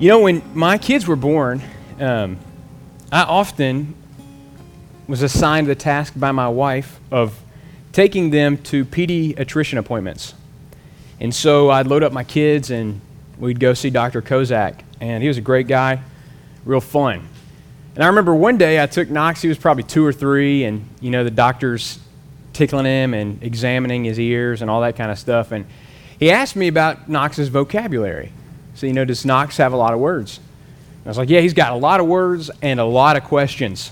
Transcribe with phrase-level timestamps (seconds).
[0.00, 1.60] You know, when my kids were born,
[1.98, 2.38] um,
[3.10, 3.96] I often
[5.08, 7.36] was assigned the task by my wife of
[7.90, 10.34] taking them to pediatrician appointments.
[11.18, 13.00] And so I'd load up my kids and
[13.38, 14.22] we'd go see Dr.
[14.22, 14.82] Kozak.
[15.00, 16.00] And he was a great guy,
[16.64, 17.28] real fun.
[17.96, 20.86] And I remember one day I took Knox, he was probably two or three, and
[21.00, 21.98] you know, the doctor's
[22.52, 25.50] tickling him and examining his ears and all that kind of stuff.
[25.50, 25.66] And
[26.20, 28.30] he asked me about Knox's vocabulary.
[28.78, 30.38] So, you know, does Knox have a lot of words?
[31.04, 33.90] I was like, yeah, he's got a lot of words and a lot of questions.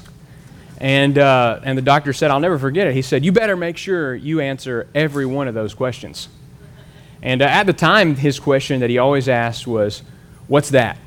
[0.78, 2.94] And, uh, and the doctor said, I'll never forget it.
[2.94, 6.28] He said, You better make sure you answer every one of those questions.
[7.20, 10.04] And uh, at the time, his question that he always asked was,
[10.46, 10.98] What's that?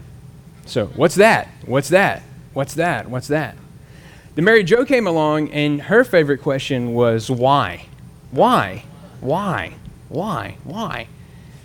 [0.65, 1.47] So, what's that?
[1.65, 2.21] What's that?
[2.51, 3.09] What's that?
[3.09, 3.55] What's that?
[4.35, 7.85] Then Mary Jo came along, and her favorite question was, Why?
[8.31, 8.83] Why?
[9.21, 9.75] Why?
[10.09, 10.57] Why?
[10.65, 11.07] Why?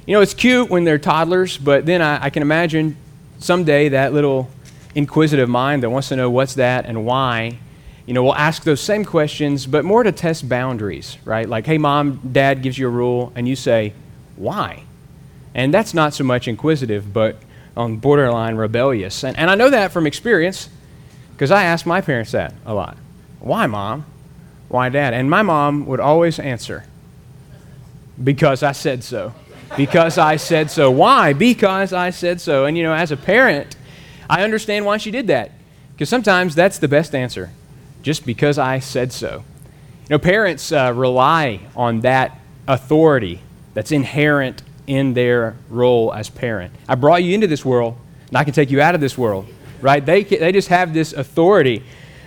[0.06, 2.96] You know, it's cute when they're toddlers, but then I, I can imagine
[3.38, 4.50] someday that little
[4.94, 7.58] inquisitive mind that wants to know what's that and why
[8.06, 11.48] you know, we'll ask those same questions, but more to test boundaries, right?
[11.48, 13.94] Like, hey, mom, dad gives you a rule, and you say,
[14.36, 14.82] why?
[15.54, 17.36] And that's not so much inquisitive, but
[17.76, 19.24] on borderline rebellious.
[19.24, 20.68] And, and I know that from experience
[21.32, 22.96] because I ask my parents that a lot.
[23.40, 24.04] Why, mom?
[24.68, 25.14] Why, dad?
[25.14, 26.84] And my mom would always answer,
[28.22, 29.32] because I said so.
[29.76, 30.90] Because I said so.
[30.90, 31.32] Why?
[31.32, 32.64] Because I said so.
[32.64, 33.76] And, you know, as a parent,
[34.28, 35.52] I understand why she did that
[35.92, 37.50] because sometimes that's the best answer
[38.02, 39.44] just because I said so.
[40.02, 43.40] You know, parents uh, rely on that authority
[43.72, 46.74] that's inherent in their role as parent.
[46.88, 47.96] I brought you into this world,
[48.28, 49.46] and I can take you out of this world,
[49.80, 50.04] right?
[50.04, 51.82] They, they just have this authority.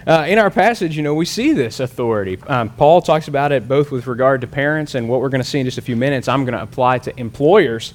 [0.07, 2.39] Uh, in our passage, you know, we see this authority.
[2.47, 5.47] Um, Paul talks about it both with regard to parents and what we're going to
[5.47, 6.29] see in just a few minutes.
[6.29, 7.93] I'm going to apply to employers.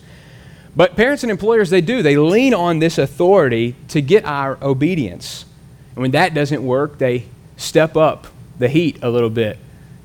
[0.76, 2.02] But parents and employers, they do.
[2.02, 5.46] They lean on this authority to get our obedience.
[5.94, 7.24] And when that doesn't work, they
[7.56, 8.26] step up
[8.58, 9.58] the heat a little bit.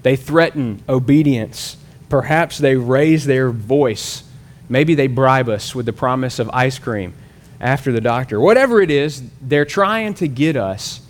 [0.04, 1.76] They threaten obedience.
[2.08, 4.24] Perhaps they raise their voice.
[4.70, 7.16] Maybe they bribe us with the promise of ice cream
[7.60, 8.40] after the doctor.
[8.40, 11.02] Whatever it is, they're trying to get us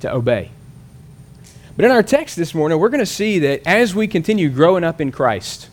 [0.00, 0.50] to obey.
[1.76, 4.82] But in our text this morning, we're going to see that as we continue growing
[4.82, 5.68] up in Christ,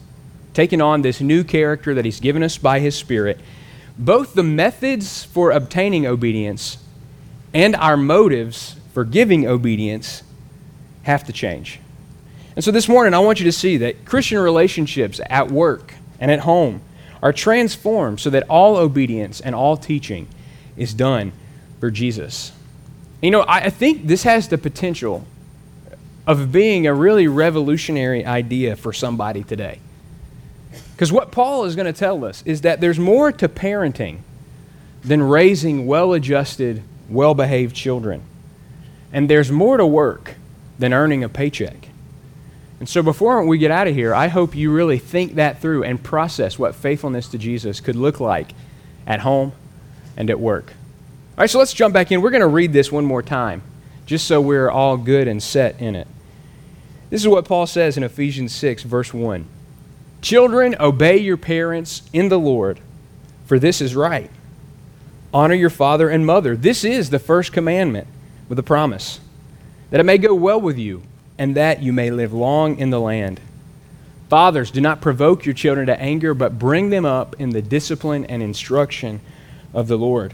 [0.54, 3.40] taking on this new character that He's given us by His Spirit,
[3.98, 6.78] both the methods for obtaining obedience
[7.54, 10.22] and our motives for giving obedience
[11.04, 11.80] have to change.
[12.56, 16.32] And so this morning, I want you to see that Christian relationships at work and
[16.32, 16.82] at home
[17.22, 20.28] are transformed so that all obedience and all teaching
[20.78, 21.32] is done
[21.80, 22.52] for Jesus.
[23.26, 25.26] You know, I think this has the potential
[26.28, 29.80] of being a really revolutionary idea for somebody today.
[30.94, 34.20] Because what Paul is going to tell us is that there's more to parenting
[35.04, 38.22] than raising well adjusted, well behaved children.
[39.12, 40.36] And there's more to work
[40.78, 41.90] than earning a paycheck.
[42.80, 45.84] And so before we get out of here, I hope you really think that through
[45.84, 48.52] and process what faithfulness to Jesus could look like
[49.08, 49.54] at home
[50.16, 50.74] and at work.
[51.38, 52.22] All right, so let's jump back in.
[52.22, 53.62] We're going to read this one more time,
[54.06, 56.08] just so we're all good and set in it.
[57.10, 59.46] This is what Paul says in Ephesians 6, verse 1.
[60.22, 62.80] Children, obey your parents in the Lord,
[63.48, 64.32] for this is right.
[65.34, 66.56] Honor your father and mother.
[66.56, 68.08] This is the first commandment
[68.48, 69.20] with a promise
[69.90, 71.04] that it may go well with you
[71.38, 73.42] and that you may live long in the land.
[74.30, 78.24] Fathers, do not provoke your children to anger, but bring them up in the discipline
[78.26, 79.20] and instruction
[79.74, 80.34] of the Lord.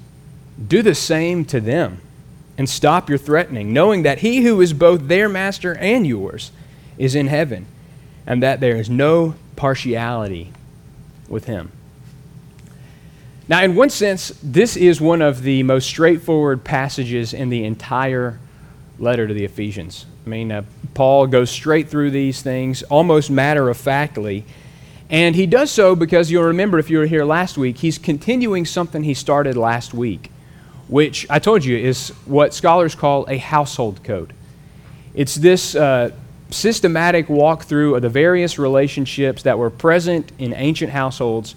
[0.67, 2.01] do the same to them
[2.57, 6.51] and stop your threatening, knowing that he who is both their master and yours
[6.97, 7.65] is in heaven,
[8.25, 10.51] and that there is no partiality
[11.27, 11.71] with him.
[13.47, 18.39] Now, in one sense, this is one of the most straightforward passages in the entire
[18.97, 20.05] letter to the Ephesians.
[20.25, 20.63] I mean, uh,
[20.93, 24.45] Paul goes straight through these things almost matter of factly.
[25.09, 28.65] And he does so because you'll remember if you were here last week, he's continuing
[28.65, 30.30] something he started last week,
[30.91, 34.33] which I told you is what scholars call a household code.
[35.13, 36.11] It's this uh,
[36.49, 41.55] systematic walkthrough of the various relationships that were present in ancient households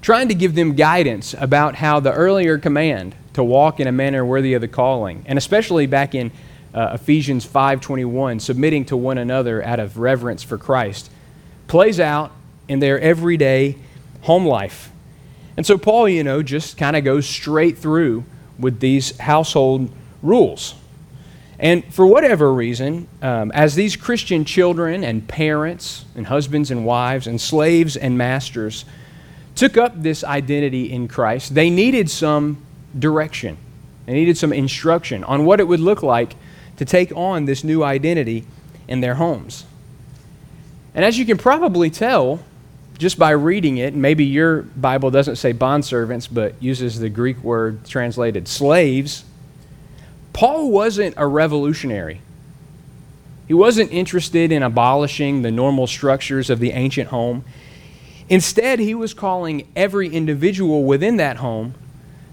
[0.00, 4.26] trying to give them guidance about how the earlier command to walk in a manner
[4.26, 6.32] worthy of the calling, and especially back in
[6.74, 11.08] uh, Ephesians 5:21, submitting to one another out of reverence for Christ,
[11.68, 12.32] plays out
[12.66, 13.76] in their everyday
[14.22, 14.90] home life.
[15.56, 18.24] And so Paul, you know, just kind of goes straight through
[18.62, 19.90] with these household
[20.22, 20.74] rules.
[21.58, 27.26] And for whatever reason, um, as these Christian children and parents and husbands and wives
[27.26, 28.84] and slaves and masters
[29.54, 32.62] took up this identity in Christ, they needed some
[32.98, 33.58] direction.
[34.06, 36.34] They needed some instruction on what it would look like
[36.78, 38.44] to take on this new identity
[38.88, 39.64] in their homes.
[40.94, 42.40] And as you can probably tell
[43.02, 47.84] just by reading it, maybe your Bible doesn't say bondservants, but uses the Greek word
[47.84, 49.24] translated slaves,
[50.32, 52.20] Paul wasn't a revolutionary.
[53.48, 57.44] He wasn't interested in abolishing the normal structures of the ancient home.
[58.28, 61.74] Instead, he was calling every individual within that home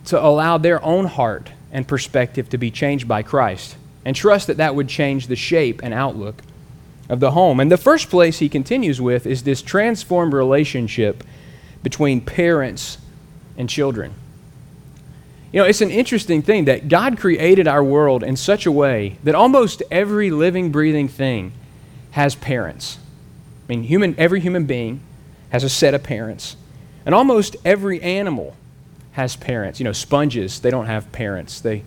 [0.06, 3.76] to allow their own heart and perspective to be changed by Christ
[4.06, 6.44] and trust that that would change the shape and outlook
[7.10, 7.60] of the home.
[7.60, 11.24] And the first place he continues with is this transformed relationship
[11.84, 13.00] between parents
[13.58, 14.14] and children.
[15.52, 19.18] You know, it's an interesting thing that God created our world in such a way
[19.24, 21.52] that almost every living, breathing thing
[22.12, 23.00] has parents.
[23.68, 25.02] I mean, human, every human being
[25.50, 26.56] has a set of parents.
[27.06, 28.56] And almost every animal
[29.14, 29.80] has parents.
[29.80, 31.60] You know, sponges, they don't have parents.
[31.60, 31.84] They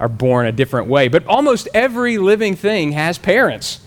[0.00, 1.08] are born a different way.
[1.08, 3.80] But almost every living thing has parents.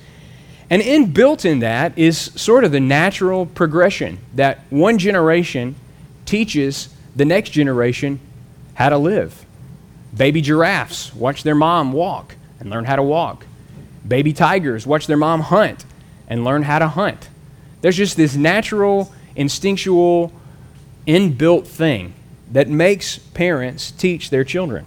[0.70, 5.76] And inbuilt in that is sort of the natural progression that one generation
[6.26, 8.20] teaches the next generation
[8.74, 9.46] how to live.
[10.16, 13.46] Baby giraffes watch their mom walk and learn how to walk.
[14.08, 15.86] Baby tigers watch their mom hunt
[16.28, 17.30] and learn how to hunt.
[17.82, 20.34] There's just this natural, instinctual,
[21.08, 22.14] inbuilt thing
[22.52, 24.86] that makes parents teach their children.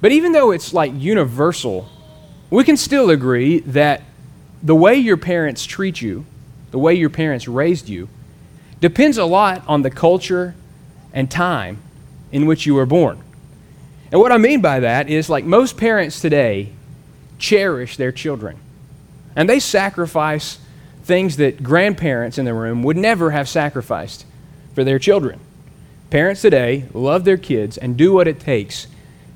[0.00, 1.88] But even though it's like universal,
[2.50, 4.02] we can still agree that
[4.62, 6.26] the way your parents treat you,
[6.70, 8.08] the way your parents raised you,
[8.80, 10.54] depends a lot on the culture
[11.12, 11.78] and time
[12.32, 13.20] in which you were born.
[14.12, 16.72] And what I mean by that is like most parents today
[17.38, 18.58] cherish their children.
[19.34, 20.58] And they sacrifice
[21.04, 24.24] things that grandparents in the room would never have sacrificed
[24.74, 25.40] for their children.
[26.10, 28.86] Parents today love their kids and do what it takes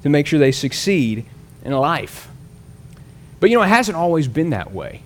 [0.02, 1.26] to make sure they succeed
[1.64, 2.28] in life.
[3.38, 5.02] But you know, it hasn't always been that way.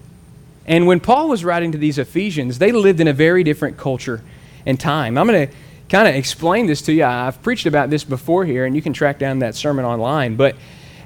[0.66, 4.22] And when Paul was writing to these Ephesians, they lived in a very different culture
[4.64, 5.18] and time.
[5.18, 5.54] I'm going to
[5.88, 7.04] kind of explain this to you.
[7.04, 10.36] I've preached about this before here, and you can track down that sermon online.
[10.36, 10.56] But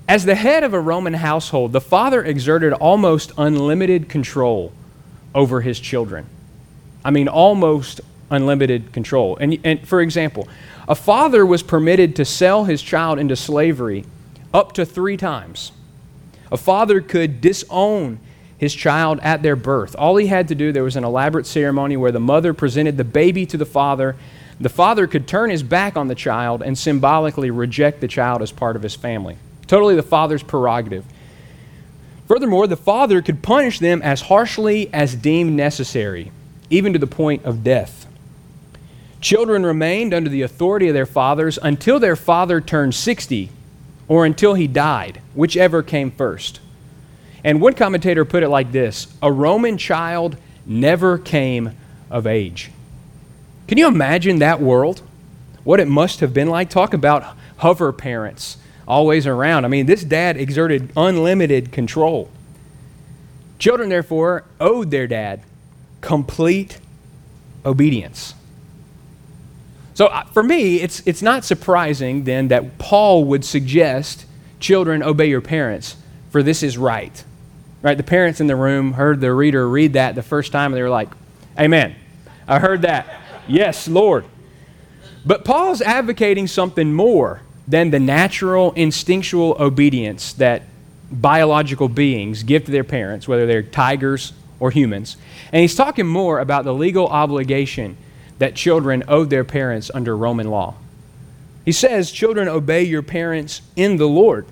[0.07, 4.73] as the head of a Roman household, the father exerted almost unlimited control
[5.35, 6.27] over his children.
[7.05, 8.01] I mean, almost
[8.31, 9.37] unlimited control.
[9.37, 10.49] And, and for example,
[10.87, 14.05] a father was permitted to sell his child into slavery
[14.55, 15.73] up to three times.
[16.51, 18.19] A father could disown
[18.59, 19.95] his child at their birth.
[19.97, 23.05] All he had to do, there was an elaborate ceremony where the mother presented the
[23.05, 24.17] baby to the father.
[24.61, 28.51] The father could turn his back on the child and symbolically reject the child as
[28.51, 29.39] part of his family.
[29.69, 31.05] Totally the father's prerogative.
[32.27, 36.33] Furthermore, the father could punish them as harshly as deemed necessary,
[36.69, 38.07] even to the point of death.
[39.21, 43.51] Children remained under the authority of their fathers until their father turned 60
[44.09, 46.61] or until he died, whichever came first.
[47.45, 51.73] And one commentator put it like this A Roman child never came
[52.11, 52.71] of age.
[53.67, 55.03] Can you imagine that world?
[55.65, 56.71] What it must have been like?
[56.71, 59.67] Talk about hover parents always around.
[59.67, 62.31] I mean, this dad exerted unlimited control.
[63.59, 65.43] Children, therefore, owed their dad
[66.01, 66.79] complete
[67.67, 68.35] obedience.
[69.95, 74.25] So uh, for me, it's, it's not surprising then that Paul would suggest
[74.61, 75.97] children obey your parents,
[76.31, 77.25] for this is right.
[77.81, 77.97] Right?
[77.97, 80.83] The parents in the room heard the reader read that the first time and they
[80.83, 81.09] were like,
[81.59, 81.95] Amen.
[82.47, 83.07] I heard that.
[83.47, 84.25] yes, Lord.
[85.27, 90.63] But Paul's advocating something more than the natural, instinctual obedience that
[91.11, 95.17] biological beings give to their parents, whether they're tigers or humans.
[95.53, 97.97] And he's talking more about the legal obligation
[98.39, 100.75] that children owed their parents under Roman law.
[101.65, 104.47] He says, Children, obey your parents in the Lord,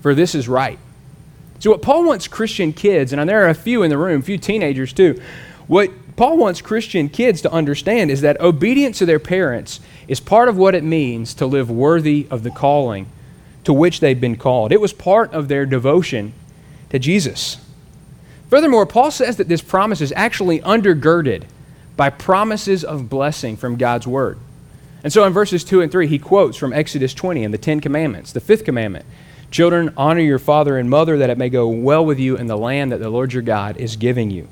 [0.00, 0.78] for this is right.
[1.62, 4.24] So, what Paul wants Christian kids, and there are a few in the room, a
[4.24, 5.22] few teenagers too,
[5.68, 9.78] what Paul wants Christian kids to understand is that obedience to their parents
[10.08, 13.06] is part of what it means to live worthy of the calling
[13.62, 14.72] to which they've been called.
[14.72, 16.32] It was part of their devotion
[16.90, 17.58] to Jesus.
[18.50, 21.44] Furthermore, Paul says that this promise is actually undergirded
[21.96, 24.40] by promises of blessing from God's word.
[25.04, 27.78] And so in verses 2 and 3, he quotes from Exodus 20 and the Ten
[27.78, 29.06] Commandments, the fifth commandment
[29.52, 32.56] Children, honor your father and mother that it may go well with you in the
[32.56, 34.48] land that the Lord your God is giving you.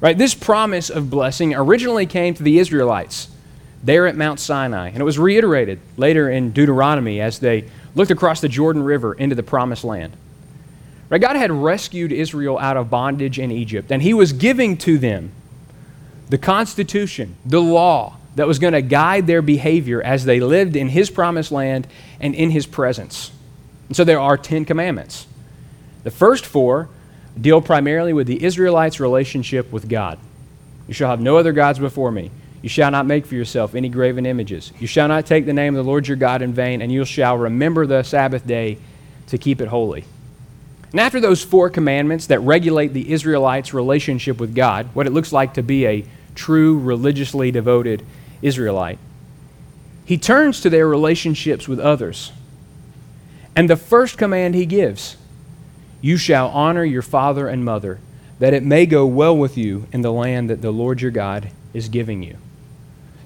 [0.00, 0.16] Right?
[0.16, 3.28] This promise of blessing originally came to the Israelites
[3.84, 8.40] there at Mount Sinai, and it was reiterated later in Deuteronomy as they looked across
[8.40, 10.14] the Jordan River into the promised land.
[11.10, 11.20] Right?
[11.20, 15.32] God had rescued Israel out of bondage in Egypt, and he was giving to them
[16.30, 20.88] the constitution, the law that was going to guide their behavior as they lived in
[20.88, 21.86] his promised land
[22.20, 23.32] and in his presence.
[23.90, 25.26] And so there are 10 commandments.
[26.04, 26.88] The first four
[27.38, 30.16] deal primarily with the Israelites' relationship with God.
[30.86, 32.30] You shall have no other gods before me.
[32.62, 34.72] You shall not make for yourself any graven images.
[34.78, 37.04] You shall not take the name of the Lord your God in vain, and you
[37.04, 38.78] shall remember the Sabbath day
[39.26, 40.04] to keep it holy.
[40.92, 45.32] And after those four commandments that regulate the Israelites' relationship with God, what it looks
[45.32, 46.04] like to be a
[46.36, 48.06] true, religiously devoted
[48.40, 49.00] Israelite,
[50.04, 52.30] he turns to their relationships with others.
[53.56, 55.16] And the first command he gives
[56.00, 57.98] You shall honor your father and mother,
[58.38, 61.50] that it may go well with you in the land that the Lord your God
[61.74, 62.36] is giving you.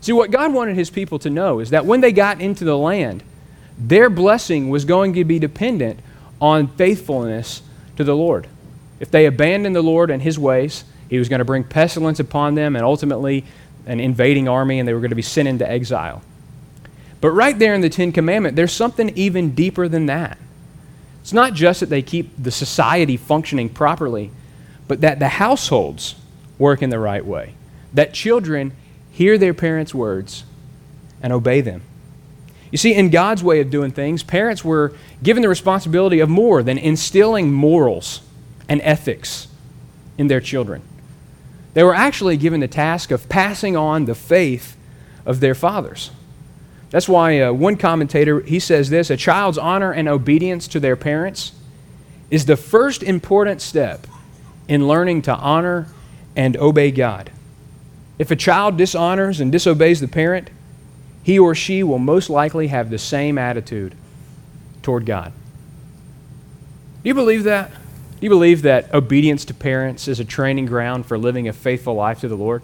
[0.01, 2.77] See, what God wanted his people to know is that when they got into the
[2.77, 3.23] land,
[3.79, 6.01] their blessing was going to be dependent
[6.41, 7.63] on faithfulness
[7.97, 8.47] to the Lord.
[9.01, 12.55] If they abandoned the Lord and his ways, he was going to bring pestilence upon
[12.55, 13.45] them and ultimately
[13.87, 16.23] an invading army, and they were going to be sent into exile.
[17.25, 20.37] But right there in the Ten Commandment, there's something even deeper than that.
[21.23, 24.31] It's not just that they keep the society functioning properly,
[24.89, 26.17] but that the households
[26.59, 27.55] work in the right way,
[27.95, 28.73] that children
[29.11, 30.45] hear their parents' words
[31.23, 31.81] and obey them.
[32.71, 36.63] You see, in God's way of doing things, parents were given the responsibility of more
[36.63, 38.21] than instilling morals
[38.69, 39.49] and ethics
[40.19, 40.83] in their children.
[41.73, 44.77] They were actually given the task of passing on the faith
[45.25, 46.11] of their fathers.
[46.95, 50.95] That's why uh, one commentator he says this, a child's honor and obedience to their
[50.95, 51.51] parents
[52.31, 54.07] is the first important step
[54.69, 55.89] in learning to honor
[56.37, 57.33] and obey God.
[58.17, 60.51] If a child dishonors and disobeys the parent,
[61.25, 63.97] he or she will most likely have the same attitude
[64.81, 65.33] toward God.
[67.03, 67.73] Do you believe that?
[67.73, 71.95] Do you believe that obedience to parents is a training ground for living a faithful
[71.95, 72.63] life to the Lord?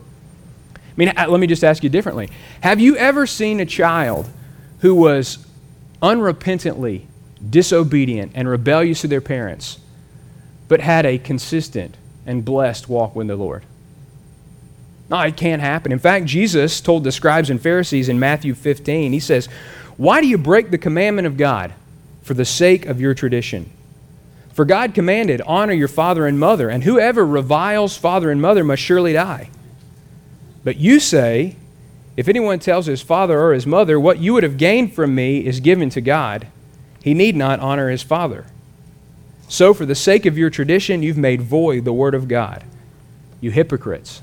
[0.90, 2.28] I mean, uh, let me just ask you differently.
[2.62, 4.28] Have you ever seen a child
[4.80, 5.46] who was
[6.02, 7.06] unrepentantly
[7.48, 9.78] disobedient and rebellious to their parents,
[10.68, 13.64] but had a consistent and blessed walk with the Lord?
[15.08, 15.90] No, it can't happen.
[15.90, 19.46] In fact, Jesus told the scribes and Pharisees in Matthew 15, He says,
[19.96, 21.74] Why do you break the commandment of God
[22.22, 23.70] for the sake of your tradition?
[24.52, 28.82] For God commanded, Honor your father and mother, and whoever reviles father and mother must
[28.82, 29.50] surely die.
[30.64, 31.56] But you say,
[32.16, 35.44] If anyone tells his father or his mother, What you would have gained from me
[35.46, 36.46] is given to God,
[37.02, 38.46] he need not honor his father.
[39.48, 42.62] So, for the sake of your tradition, you've made void the word of God.
[43.40, 44.22] You hypocrites.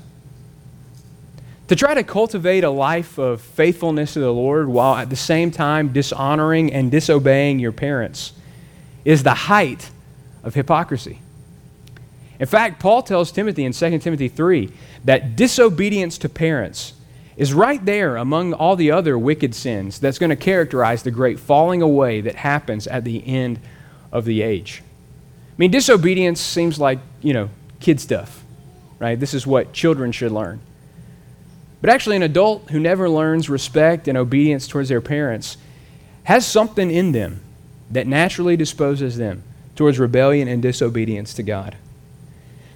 [1.68, 5.50] To try to cultivate a life of faithfulness to the Lord while at the same
[5.50, 8.32] time dishonoring and disobeying your parents
[9.04, 9.90] is the height
[10.42, 11.20] of hypocrisy.
[12.40, 14.70] In fact, Paul tells Timothy in 2 Timothy 3
[15.04, 16.94] that disobedience to parents
[17.36, 21.38] is right there among all the other wicked sins that's going to characterize the great
[21.38, 23.60] falling away that happens at the end
[24.12, 24.82] of the age.
[25.50, 27.48] I mean, disobedience seems like, you know,
[27.80, 28.42] kid stuff,
[28.98, 29.18] right?
[29.18, 30.60] This is what children should learn.
[31.80, 35.56] But actually, an adult who never learns respect and obedience towards their parents
[36.24, 37.40] has something in them
[37.90, 39.42] that naturally disposes them
[39.76, 41.76] towards rebellion and disobedience to God.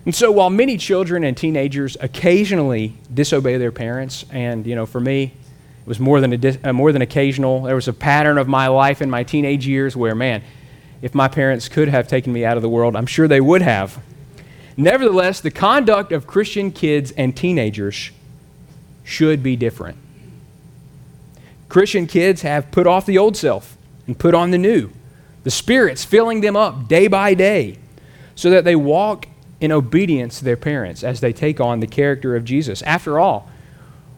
[0.04, 5.00] And so while many children and teenagers occasionally disobey their parents, and you know, for
[5.00, 7.62] me, it was more than, a dis- uh, more than occasional.
[7.62, 10.42] There was a pattern of my life in my teenage years where, man,
[11.02, 13.62] if my parents could have taken me out of the world, I'm sure they would
[13.62, 14.00] have.
[14.76, 18.10] Nevertheless, the conduct of Christian kids and teenagers
[19.04, 19.98] should be different.
[21.68, 24.90] Christian kids have put off the old self and put on the new.
[25.44, 27.78] The Spirit's filling them up day by day
[28.34, 29.26] so that they walk
[29.62, 32.82] in obedience to their parents as they take on the character of Jesus.
[32.82, 33.48] After all,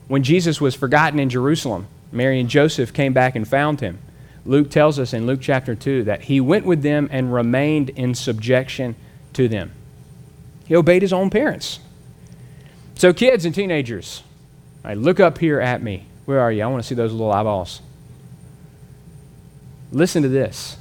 [0.09, 3.99] when Jesus was forgotten in Jerusalem, Mary and Joseph came back and found him.
[4.47, 8.15] Luke tells us in Luke chapter 2 that he went with them and remained in
[8.15, 8.97] subjection
[9.35, 9.73] to them.
[10.67, 11.79] He obeyed his own parents.
[12.95, 14.23] So, kids and teenagers,
[14.83, 16.07] right, look up here at me.
[16.25, 16.63] Where are you?
[16.63, 17.83] I want to see those little eyeballs.
[19.93, 20.79] Listen to this.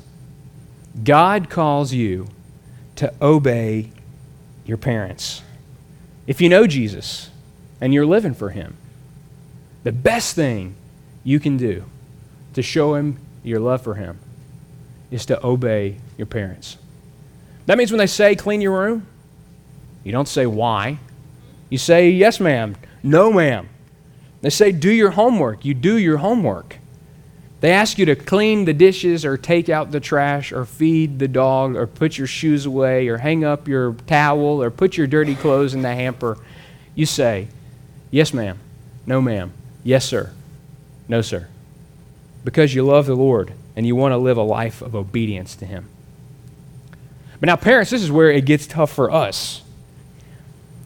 [1.04, 2.30] God calls you
[2.96, 3.92] to obey
[4.66, 5.42] your parents.
[6.28, 7.30] If you know Jesus
[7.84, 8.78] and you're living for Him.
[9.84, 10.76] The best thing
[11.26, 11.84] you can do
[12.54, 14.20] to show Him your love for Him
[15.12, 16.78] is to obey your parents.
[17.66, 19.06] That means when they say clean your room,
[20.06, 21.00] you don't say why.
[21.70, 23.68] You say yes, ma'am, no, ma'am.
[24.42, 25.66] They say do your homework.
[25.66, 26.78] You do your homework.
[27.64, 31.30] They ask you to clean the dishes or take out the trash or feed the
[31.30, 35.34] dog or put your shoes away or hang up your towel or put your dirty
[35.34, 36.38] clothes in the hamper.
[36.94, 37.48] You say,
[38.12, 38.60] Yes, ma'am.
[39.06, 39.54] No, ma'am.
[39.82, 40.34] Yes, sir.
[41.08, 41.48] No, sir.
[42.44, 45.66] Because you love the Lord and you want to live a life of obedience to
[45.66, 45.88] Him.
[47.40, 49.62] But now, parents, this is where it gets tough for us.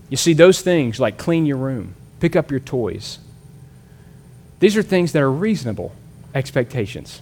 [0.09, 3.17] You see, those things like clean your room, pick up your toys,
[4.59, 5.91] these are things that are reasonable
[6.37, 7.21] expectations.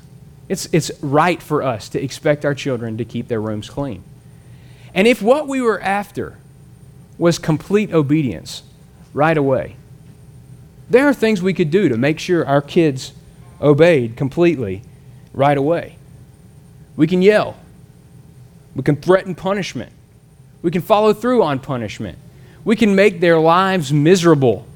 [0.50, 4.04] It's, it's right for us to expect our children to keep their rooms clean.
[4.94, 6.38] And if what we were after
[7.18, 8.62] was complete obedience
[9.14, 9.78] right away,
[10.90, 13.14] there are things we could do to make sure our kids
[13.62, 14.84] obeyed completely
[15.34, 15.96] right away.
[16.96, 17.58] We can yell.
[18.76, 19.92] We can threaten punishment.
[20.62, 22.18] We can follow through on punishment.
[22.64, 24.68] We can make their lives miserable,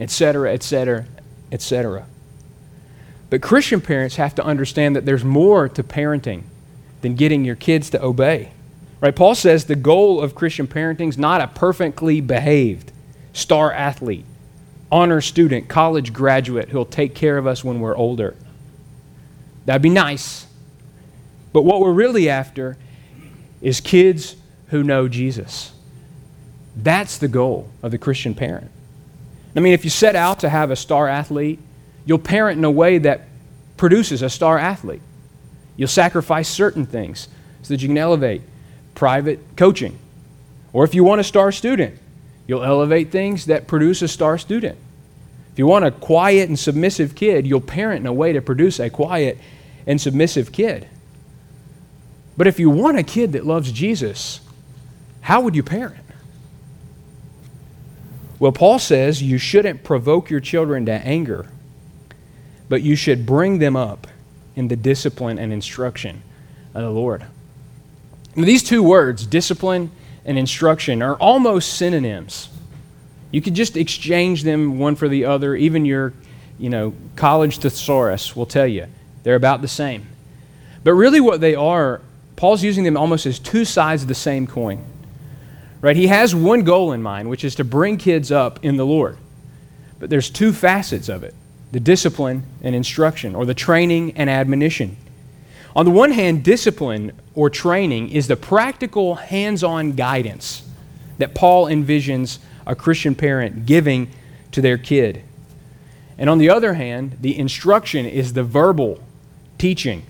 [0.00, 1.06] etc., etc.,
[1.52, 2.06] etc.
[3.30, 6.44] But Christian parents have to understand that there's more to parenting
[7.02, 8.52] than getting your kids to obey.
[9.00, 9.14] Right?
[9.14, 12.90] Paul says the goal of Christian parenting is not a perfectly behaved
[13.32, 14.24] star athlete,
[14.90, 18.34] honor student, college graduate who'll take care of us when we're older.
[19.66, 20.46] That'd be nice.
[21.52, 22.76] But what we're really after
[23.60, 24.36] is kids
[24.68, 25.72] who know Jesus.
[26.74, 28.70] That's the goal of the Christian parent.
[29.54, 31.58] I mean, if you set out to have a star athlete
[32.08, 33.26] You'll parent in a way that
[33.76, 35.02] produces a star athlete.
[35.76, 37.28] You'll sacrifice certain things
[37.60, 38.40] so that you can elevate
[38.94, 39.98] private coaching.
[40.72, 41.98] Or if you want a star student,
[42.46, 44.78] you'll elevate things that produce a star student.
[45.52, 48.80] If you want a quiet and submissive kid, you'll parent in a way to produce
[48.80, 49.36] a quiet
[49.86, 50.88] and submissive kid.
[52.38, 54.40] But if you want a kid that loves Jesus,
[55.20, 56.06] how would you parent?
[58.38, 61.50] Well, Paul says you shouldn't provoke your children to anger
[62.68, 64.06] but you should bring them up
[64.56, 66.22] in the discipline and instruction
[66.74, 67.24] of the Lord.
[68.34, 69.90] These two words, discipline
[70.24, 72.48] and instruction, are almost synonyms.
[73.30, 75.54] You could just exchange them one for the other.
[75.54, 76.12] Even your,
[76.58, 78.86] you know, college thesaurus will tell you
[79.22, 80.06] they're about the same.
[80.84, 82.00] But really, what they are,
[82.36, 84.84] Paul's using them almost as two sides of the same coin.
[85.80, 85.96] Right?
[85.96, 89.16] He has one goal in mind, which is to bring kids up in the Lord.
[89.98, 91.34] But there's two facets of it
[91.72, 94.96] the discipline and instruction, or the training and admonition.
[95.76, 100.62] On the one hand, discipline or training is the practical, hands on guidance
[101.18, 104.10] that Paul envisions a Christian parent giving
[104.52, 105.22] to their kid.
[106.16, 109.00] And on the other hand, the instruction is the verbal
[109.58, 110.04] teaching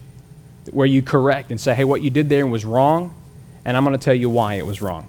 [0.70, 3.14] where you correct and say, hey, what you did there was wrong,
[3.64, 5.08] and I'm going to tell you why it was wrong.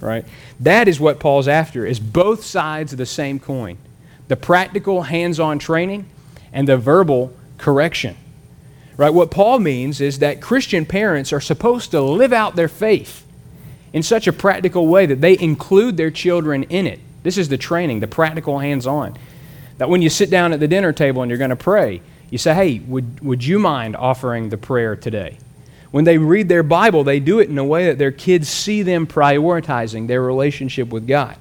[0.00, 0.24] Right?
[0.60, 3.78] That is what Paul's after, is both sides of the same coin
[4.28, 6.06] the practical hands on training
[6.52, 8.16] and the verbal correction.
[8.96, 9.10] Right?
[9.12, 13.26] What Paul means is that Christian parents are supposed to live out their faith
[13.92, 17.00] in such a practical way that they include their children in it.
[17.22, 19.16] This is the training, the practical hands on.
[19.78, 22.38] That when you sit down at the dinner table and you're going to pray, you
[22.38, 25.38] say, hey, would, would you mind offering the prayer today?
[25.90, 28.82] When they read their Bible, they do it in a way that their kids see
[28.82, 31.36] them prioritizing their relationship with God.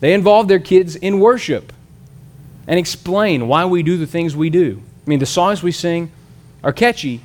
[0.00, 1.72] They involve their kids in worship
[2.66, 4.82] and explain why we do the things we do.
[5.06, 6.10] I mean, the songs we sing
[6.62, 7.20] are catchy,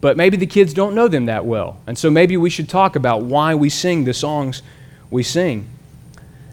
[0.00, 1.80] but maybe the kids don't know them that well.
[1.86, 4.62] And so maybe we should talk about why we sing the songs
[5.10, 5.68] we sing.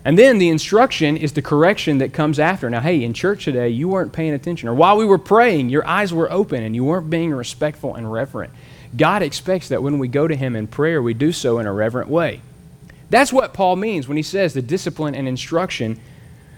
[0.04, 2.70] And then the instruction is the correction that comes after.
[2.70, 4.68] Now, hey, in church today, you weren't paying attention.
[4.68, 8.12] Or while we were praying, your eyes were open and you weren't being respectful and
[8.12, 8.52] reverent.
[8.96, 11.74] God expects that when we go to Him in prayer, we do so in a
[11.74, 12.42] reverent way.
[13.12, 16.00] That's what Paul means when he says the discipline and instruction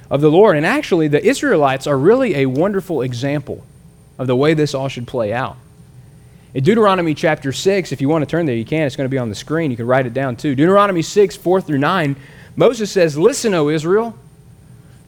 [0.09, 0.55] of the Lord.
[0.57, 3.63] And actually, the Israelites are really a wonderful example
[4.17, 5.57] of the way this all should play out.
[6.53, 8.85] In Deuteronomy chapter 6, if you want to turn there, you can.
[8.85, 9.71] It's going to be on the screen.
[9.71, 10.53] You can write it down too.
[10.53, 12.15] Deuteronomy 6, 4 through 9,
[12.55, 14.15] Moses says, Listen, O Israel,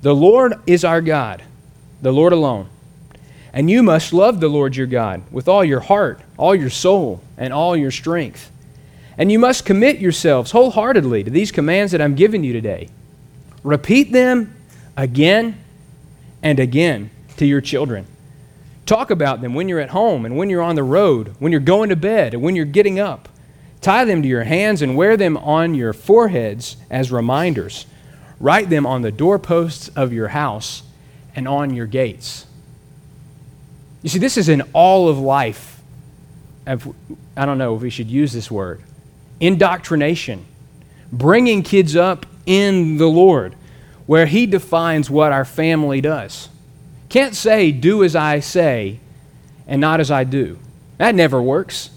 [0.02, 1.44] the Lord is our God,
[2.02, 2.70] the Lord alone.
[3.54, 7.22] And you must love the Lord your God with all your heart, all your soul,
[7.38, 8.52] and all your strength.
[9.18, 12.90] And you must commit yourselves wholeheartedly to these commands that I'm giving you today.
[13.64, 14.55] Repeat them
[14.98, 15.62] again
[16.42, 18.08] and again to your children.
[18.86, 21.62] Talk about them when you're at home and when you're on the road, when you're
[21.62, 23.30] going to bed and when you're getting up.
[23.82, 27.86] Tie them to your hands and wear them on your foreheads as reminders.
[28.40, 30.84] Write them on the doorposts of your house
[31.36, 32.46] and on your gates.
[34.02, 35.82] You see, this is an all of life.
[36.68, 36.78] I
[37.46, 38.82] don't know if we should use this word.
[39.40, 40.46] Indoctrination.
[41.12, 43.56] Bringing kids up in the Lord,
[44.06, 46.50] where He defines what our family does.
[47.10, 49.00] Can't say, do as I say
[49.68, 50.60] and not as I do.
[50.98, 51.90] That never works.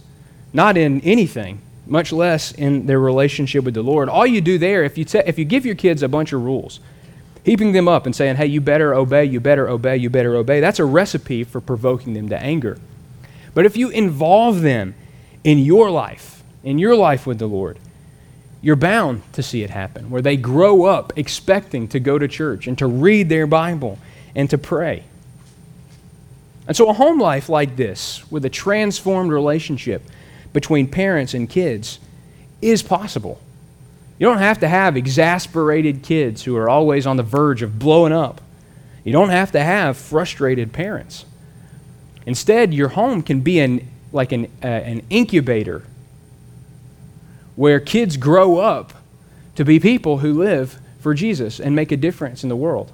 [0.53, 4.09] Not in anything, much less in their relationship with the Lord.
[4.09, 6.43] All you do there, if you, te- if you give your kids a bunch of
[6.43, 6.81] rules,
[7.45, 10.61] heaping them up and saying, hey, you better obey, you better obey, you better obey,
[10.61, 12.79] that's a recipe for provoking them to anger.
[13.55, 14.95] But if you involve them
[15.45, 17.79] in your life, in your life with the Lord,
[18.61, 22.67] you're bound to see it happen, where they grow up expecting to go to church
[22.67, 23.99] and to read their Bible
[24.35, 25.05] and to pray.
[26.67, 30.03] And so, a home life like this, with a transformed relationship
[30.53, 31.99] between parents and kids,
[32.61, 33.41] is possible.
[34.19, 38.13] You don't have to have exasperated kids who are always on the verge of blowing
[38.13, 38.41] up.
[39.05, 41.25] You don't have to have frustrated parents.
[42.27, 45.85] Instead, your home can be an, like an, uh, an incubator
[47.59, 48.93] where kids grow up
[49.57, 52.93] to be people who live for Jesus and make a difference in the world.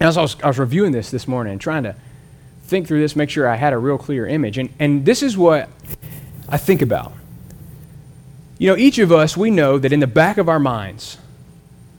[0.00, 1.94] And as I was, I was reviewing this this morning trying to
[2.62, 4.56] think through this, make sure I had a real clear image.
[4.56, 5.68] And, and this is what
[6.48, 7.12] I think about.
[8.56, 11.18] You know, each of us, we know that in the back of our minds,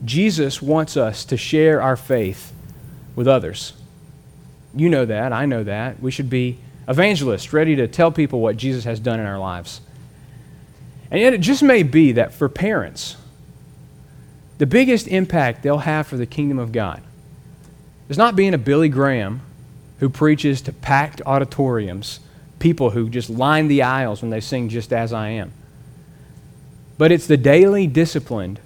[0.04, 2.52] Jesus wants us to share our faith
[3.14, 3.74] with others.
[4.74, 5.32] You know that.
[5.32, 6.02] I know that.
[6.02, 9.80] We should be evangelists, ready to tell people what Jesus has done in our lives.
[11.10, 13.16] And yet, it just may be that for parents,
[14.58, 17.02] the biggest impact they'll have for the kingdom of God
[18.08, 19.40] is not being a Billy Graham
[19.98, 22.20] who preaches to packed auditoriums,
[22.58, 25.52] people who just line the aisles when they sing Just As I Am.
[26.98, 28.60] But it's the daily disciplined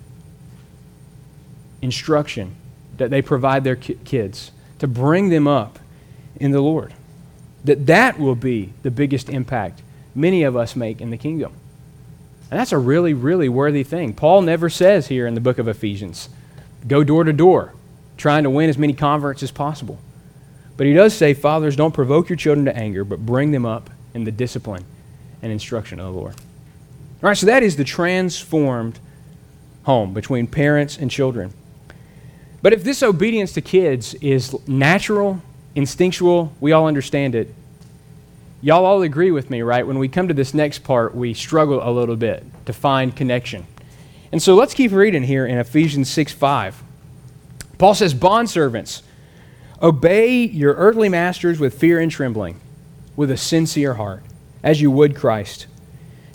[1.83, 2.55] instruction
[2.97, 5.79] that they provide their kids to bring them up
[6.37, 6.93] in the Lord.
[7.65, 9.83] That that will be the biggest impact
[10.15, 11.53] many of us make in the kingdom.
[12.51, 14.13] And that's a really, really worthy thing.
[14.13, 16.29] Paul never says here in the book of Ephesians,
[16.87, 17.75] go door to door,
[18.17, 19.99] trying to win as many converts as possible.
[20.77, 23.91] But he does say, Fathers, don't provoke your children to anger, but bring them up
[24.15, 24.85] in the discipline
[25.43, 26.35] and instruction of the Lord.
[27.23, 28.99] All right, so that is the transformed
[29.85, 31.53] home between parents and children.
[32.63, 35.41] But if this obedience to kids is natural,
[35.75, 37.55] instinctual, we all understand it.
[38.63, 39.87] Y'all all agree with me, right?
[39.87, 43.67] When we come to this next part, we struggle a little bit to find connection.
[44.33, 46.83] And so let's keep reading here in Ephesians 6 5.
[47.79, 49.03] Paul says, Bondservants,
[49.83, 52.61] Obey your earthly masters with fear and trembling,
[53.17, 54.23] with a sincere heart,
[54.63, 55.67] as you would Christ,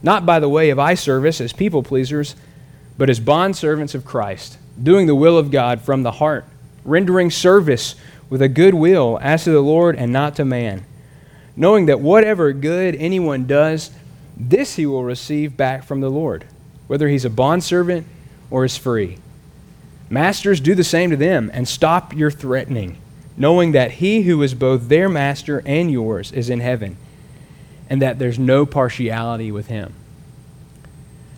[0.01, 2.35] not by the way of eye service as people pleasers,
[2.97, 6.45] but as bondservants of Christ, doing the will of God from the heart,
[6.83, 7.93] rendering service
[8.31, 10.83] with a good will as to the Lord and not to man,
[11.55, 13.91] knowing that whatever good anyone does,
[14.37, 16.45] this he will receive back from the Lord,
[16.87, 18.05] whether he's a bondservant
[18.51, 19.17] or is free.
[20.09, 22.97] Masters, do the same to them, and stop your threatening
[23.37, 26.97] knowing that he who is both their master and yours is in heaven,
[27.89, 29.93] and that there's no partiality with him.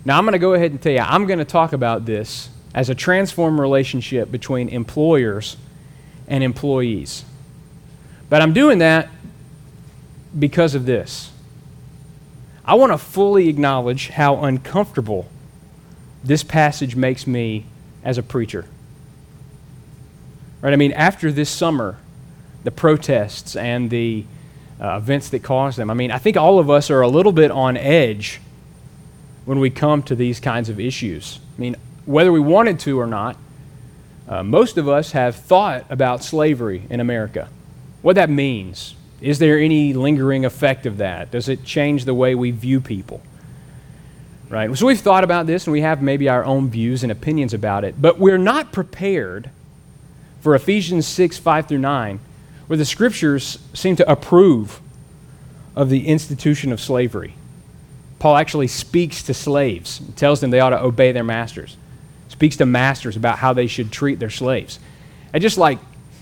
[0.06, 2.50] Now, I'm going to go ahead and tell you, I'm going to talk about this
[2.74, 5.58] as a transformed relationship between employers
[6.28, 7.26] and employees.
[8.30, 9.10] But I'm doing that
[10.38, 11.32] because of this.
[12.66, 15.30] I want to fully acknowledge how uncomfortable
[16.24, 17.66] this passage makes me
[18.04, 18.66] as a preacher.
[20.62, 20.74] Right?
[20.74, 21.98] I mean, after this summer,
[22.64, 24.26] the protests and the
[24.82, 27.32] uh, events that caused them, I mean, I think all of us are a little
[27.32, 28.42] bit on edge
[29.46, 31.40] when we come to these kinds of issues.
[31.58, 33.38] I mean, whether we wanted to or not,
[34.28, 37.48] uh, most of us have thought about slavery in America.
[38.02, 38.94] What that means.
[39.22, 41.32] Is there any lingering effect of that?
[41.32, 43.22] Does it change the way we view people?
[44.50, 44.76] Right?
[44.78, 47.84] So we've thought about this and we have maybe our own views and opinions about
[47.84, 49.50] it, but we're not prepared
[50.42, 52.20] for Ephesians 6 5 through 9,
[52.68, 54.80] where the scriptures seem to approve
[55.76, 57.34] of the institution of slavery.
[58.20, 61.78] Paul actually speaks to slaves, tells them they ought to obey their masters,
[62.30, 64.80] speaks to masters about how they should treat their slaves.
[65.34, 65.80] And just like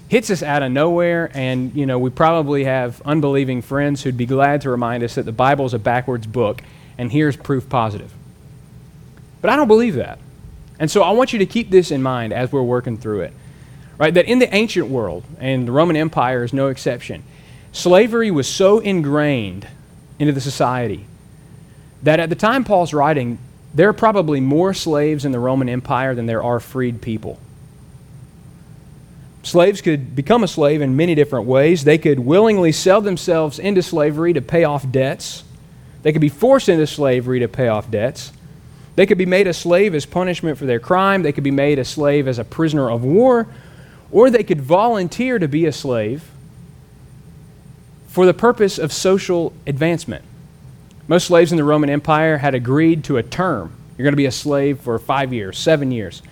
[0.07, 4.25] hits us out of nowhere, and you know we probably have unbelieving friends who'd be
[4.25, 6.61] glad to remind us that the Bible is a backwards book,
[6.97, 8.13] and here's proof positive.
[9.41, 10.19] But I don't believe that.
[10.79, 13.33] And so I want you to keep this in mind as we're working through it
[13.97, 14.13] right?
[14.13, 17.23] That in the ancient world, and the Roman Empire is no exception,
[17.71, 19.67] slavery was so ingrained
[20.19, 21.05] into the society
[22.03, 23.39] that at the time Paul's writing,
[23.73, 27.39] there are probably more slaves in the Roman Empire than there are freed people.
[29.45, 31.83] Slaves could become a slave in many different ways.
[31.83, 35.43] They could willingly sell themselves into slavery to pay off debts.
[36.01, 38.33] They could be forced into slavery to pay off debts.
[38.95, 41.21] They could be made a slave as punishment for their crime.
[41.21, 43.45] They could be made a slave as a prisoner of war.
[44.11, 46.23] Or they could volunteer to be a slave
[48.07, 50.25] for the purpose of social advancement.
[51.07, 53.75] Most slaves in the Roman Empire had agreed to a term.
[53.95, 56.23] You're going to be a slave for five years, seven years.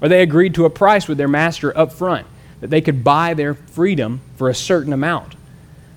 [0.00, 2.26] Or they agreed to a price with their master up front
[2.64, 5.34] that they could buy their freedom for a certain amount.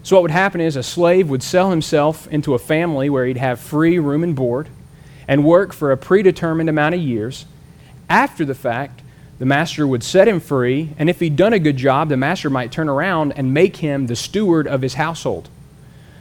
[0.04, 3.38] So, what would happen is a slave would sell himself into a family where he'd
[3.38, 4.68] have free room and board
[5.30, 7.46] and work for a predetermined amount of years.
[8.10, 9.02] After the fact,
[9.40, 12.50] the master would set him free, and if he'd done a good job, the master
[12.50, 15.48] might turn around and make him the steward of his household.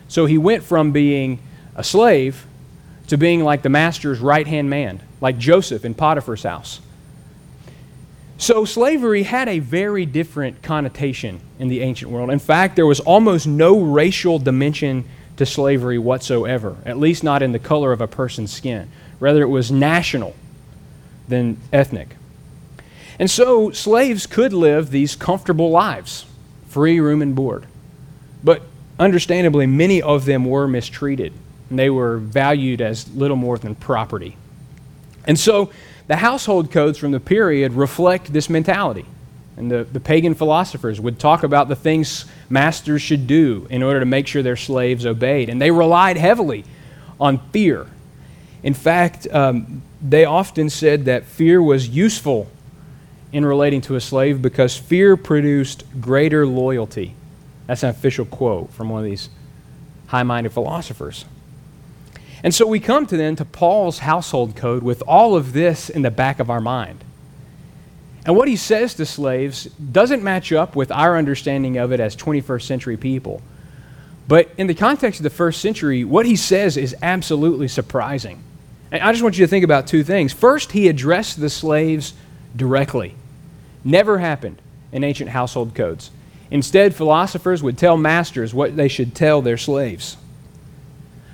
[0.06, 1.40] So he went from being
[1.74, 2.46] a slave
[3.08, 6.80] to being like the master's right hand man, like Joseph in Potiphar's house.
[8.38, 12.30] So slavery had a very different connotation in the ancient world.
[12.30, 15.06] In fact, there was almost no racial dimension
[15.38, 18.90] to slavery whatsoever, at least not in the color of a person's skin.
[19.20, 20.34] Rather, it was national
[21.28, 22.16] than ethnic.
[23.18, 26.26] And so slaves could live these comfortable lives,
[26.68, 27.66] free room and board.
[28.44, 28.62] But
[28.98, 31.32] understandably, many of them were mistreated,
[31.70, 34.36] and they were valued as little more than property.
[35.26, 35.70] And so
[36.06, 39.04] the household codes from the period reflect this mentality.
[39.56, 44.00] And the, the pagan philosophers would talk about the things masters should do in order
[44.00, 45.48] to make sure their slaves obeyed.
[45.48, 46.64] And they relied heavily
[47.18, 47.86] on fear.
[48.62, 52.50] In fact, um, they often said that fear was useful
[53.32, 57.14] in relating to a slave because fear produced greater loyalty.
[57.66, 59.30] That's an official quote from one of these
[60.06, 61.24] high minded philosophers.
[62.46, 66.02] And so we come to then to Paul's household code with all of this in
[66.02, 67.02] the back of our mind.
[68.24, 72.14] And what he says to slaves doesn't match up with our understanding of it as
[72.14, 73.42] 21st century people.
[74.28, 78.44] But in the context of the first century, what he says is absolutely surprising.
[78.92, 80.32] And I just want you to think about two things.
[80.32, 82.14] First, he addressed the slaves
[82.54, 83.16] directly.
[83.82, 86.12] Never happened in ancient household codes.
[86.52, 90.16] Instead, philosophers would tell masters what they should tell their slaves.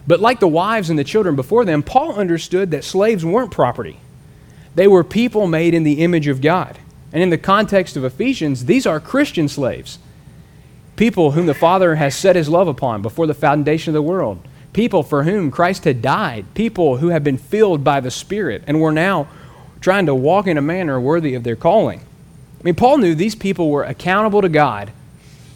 [0.07, 4.01] But like the wives and the children before them, Paul understood that slaves weren't property.
[4.75, 6.79] They were people made in the image of God.
[7.13, 9.99] And in the context of Ephesians, these are Christian slaves.
[10.97, 14.47] People whom the Father has set his love upon before the foundation of the world.
[14.73, 16.47] People for whom Christ had died.
[16.55, 19.29] People who have been filled by the Spirit and were now
[19.81, 22.01] trying to walk in a manner worthy of their calling.
[22.01, 24.93] I mean, Paul knew these people were accountable to God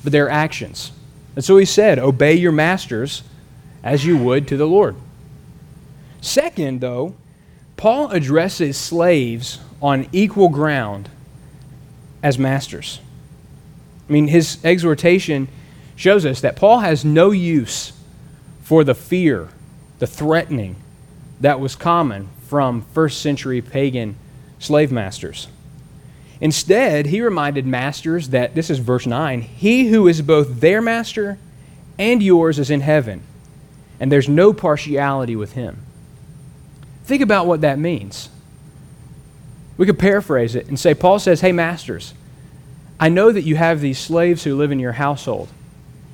[0.02, 0.92] for their actions.
[1.34, 3.22] And so he said, Obey your masters
[3.86, 4.96] as you would to the Lord.
[6.20, 7.14] Second, though,
[7.76, 11.08] Paul addresses slaves on equal ground
[12.20, 12.98] as masters.
[14.08, 15.46] I mean, his exhortation
[15.94, 17.92] shows us that Paul has no use
[18.60, 19.50] for the fear,
[20.00, 20.74] the threatening
[21.40, 24.16] that was common from first century pagan
[24.58, 25.46] slave masters.
[26.40, 31.38] Instead, he reminded masters that, this is verse 9, he who is both their master
[32.00, 33.22] and yours is in heaven,
[33.98, 35.78] and there's no partiality with him.
[37.04, 38.28] Think about what that means.
[39.76, 42.14] We could paraphrase it and say, Paul says, Hey, masters,
[42.98, 45.48] I know that you have these slaves who live in your household.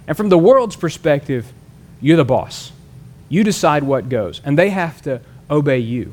[0.06, 1.52] And from the world's perspective,
[2.00, 2.72] you're the boss.
[3.28, 6.12] You decide what goes, and they have to obey you.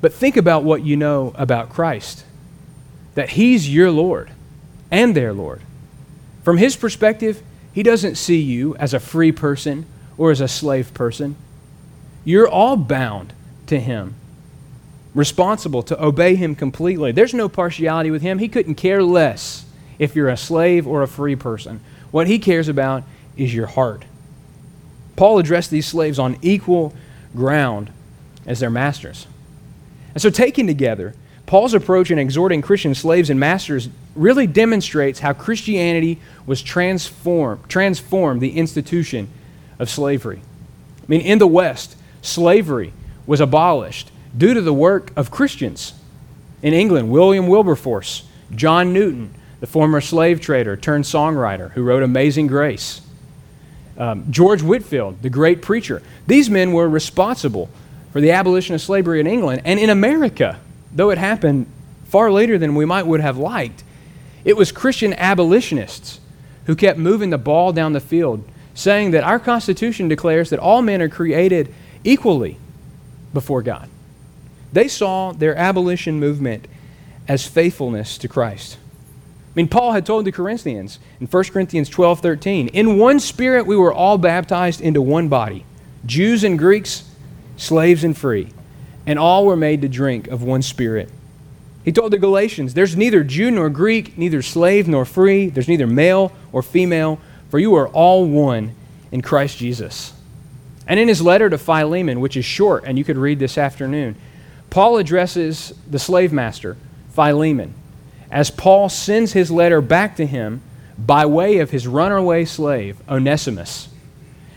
[0.00, 2.24] But think about what you know about Christ
[3.16, 4.30] that He's your Lord
[4.90, 5.60] and their Lord.
[6.44, 9.84] From His perspective, He doesn't see you as a free person
[10.20, 11.34] or as a slave person.
[12.26, 13.32] You're all bound
[13.68, 14.16] to Him,
[15.14, 17.10] responsible to obey Him completely.
[17.10, 18.38] There's no partiality with Him.
[18.38, 19.64] He couldn't care less
[19.98, 21.80] if you're a slave or a free person.
[22.10, 23.04] What He cares about
[23.38, 24.04] is your heart.
[25.16, 26.94] Paul addressed these slaves on equal
[27.34, 27.90] ground
[28.44, 29.26] as their masters.
[30.12, 31.14] And so, taken together,
[31.46, 38.42] Paul's approach in exhorting Christian slaves and masters really demonstrates how Christianity was transformed, transformed
[38.42, 39.30] the institution
[39.80, 40.40] of slavery.
[41.02, 42.92] I mean, in the West, slavery
[43.26, 45.94] was abolished due to the work of Christians.
[46.62, 48.22] In England, William Wilberforce,
[48.54, 53.00] John Newton, the former slave trader turned songwriter who wrote Amazing Grace,
[53.98, 56.00] um, George Whitefield, the great preacher.
[56.28, 57.68] These men were responsible
[58.12, 60.60] for the abolition of slavery in England and in America
[60.92, 61.66] though it happened
[62.04, 63.84] far later than we might would have liked,
[64.44, 66.20] it was Christian abolitionists
[66.66, 68.44] who kept moving the ball down the field,
[68.80, 72.56] saying that our Constitution declares that all men are created equally
[73.32, 73.88] before God.
[74.72, 76.66] They saw their abolition movement
[77.28, 78.78] as faithfulness to Christ.
[79.50, 83.66] I mean, Paul had told the Corinthians in 1 Corinthians 12 13, in one spirit
[83.66, 85.64] we were all baptized into one body,
[86.06, 87.04] Jews and Greeks,
[87.56, 88.48] slaves and free,
[89.06, 91.10] and all were made to drink of one spirit.
[91.84, 95.86] He told the Galatians, There's neither Jew nor Greek, neither slave nor free, there's neither
[95.86, 98.74] male or female, for you are all one
[99.12, 100.12] in Christ Jesus.
[100.86, 104.16] And in his letter to Philemon, which is short and you could read this afternoon,
[104.70, 106.76] Paul addresses the slave master,
[107.12, 107.74] Philemon
[108.30, 110.62] as Paul sends his letter back to him
[110.96, 113.88] by way of his runaway slave, Onesimus.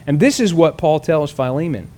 [0.06, 1.89] And this is what Paul tells Philemon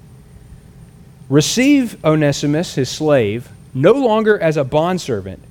[1.28, 5.42] Receive Onesimus, his slave, no longer as a bondservant,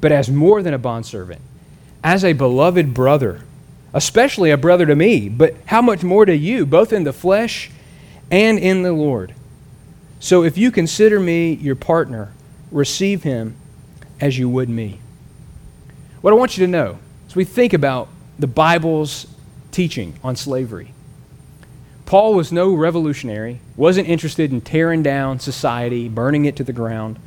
[0.00, 1.40] but as more than a bondservant,
[2.04, 3.40] as a beloved brother,
[3.94, 7.70] especially a brother to me, but how much more to you, both in the flesh
[8.30, 9.34] and in the Lord.
[10.20, 12.32] So if you consider me your partner,
[12.70, 13.56] receive him
[14.20, 15.00] as you would me.
[16.20, 19.26] What I want you to know as we think about the Bible's
[19.72, 20.94] teaching on slavery,
[22.06, 27.18] Paul was no revolutionary, wasn't interested in tearing down society, burning it to the ground.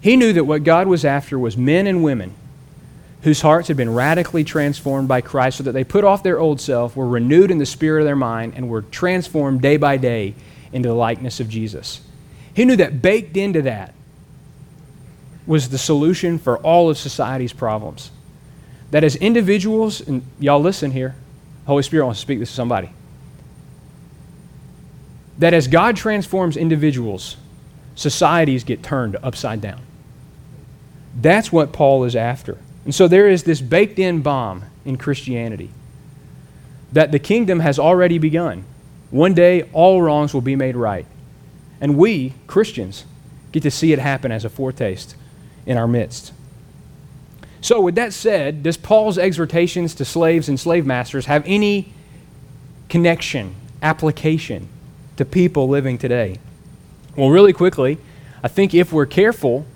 [0.00, 2.34] He knew that what God was after was men and women
[3.24, 6.60] whose hearts had been radically transformed by Christ so that they put off their old
[6.60, 10.34] self, were renewed in the spirit of their mind, and were transformed day by day
[10.74, 12.02] into the likeness of Jesus.
[12.52, 13.94] He knew that baked into that
[15.46, 18.10] was the solution for all of society's problems.
[18.90, 21.14] That as individuals, and y'all listen here,
[21.66, 22.90] Holy Spirit wants to speak this to somebody.
[25.38, 27.38] That as God transforms individuals,
[27.94, 29.80] societies get turned upside down.
[31.18, 32.58] That's what Paul is after.
[32.84, 35.70] And so there is this baked in bomb in Christianity
[36.92, 38.64] that the kingdom has already begun.
[39.10, 41.06] One day, all wrongs will be made right.
[41.80, 43.04] And we, Christians,
[43.52, 45.16] get to see it happen as a foretaste
[45.66, 46.32] in our midst.
[47.60, 51.92] So, with that said, does Paul's exhortations to slaves and slave masters have any
[52.88, 54.68] connection, application
[55.16, 56.38] to people living today?
[57.16, 57.98] Well, really quickly,
[58.42, 59.66] I think if we're careful,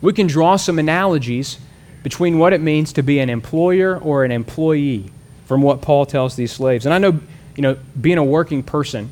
[0.00, 1.58] we can draw some analogies
[2.04, 5.10] between what it means to be an employer or an employee
[5.46, 6.84] from what Paul tells these slaves.
[6.84, 7.18] And I know,
[7.56, 9.10] you know, being a working person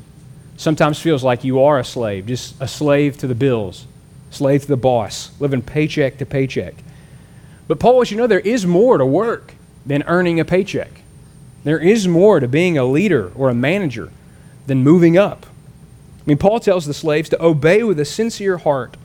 [0.57, 3.87] sometimes feels like you are a slave, just a slave to the bills,
[4.29, 6.75] slave to the boss, living paycheck to paycheck.
[7.67, 11.01] But Paul wants you know there is more to work than earning a paycheck.
[11.63, 14.11] There is more to being a leader or a manager
[14.67, 15.47] than moving up.
[15.47, 18.97] I mean, Paul tells the slaves to obey with a sincere heart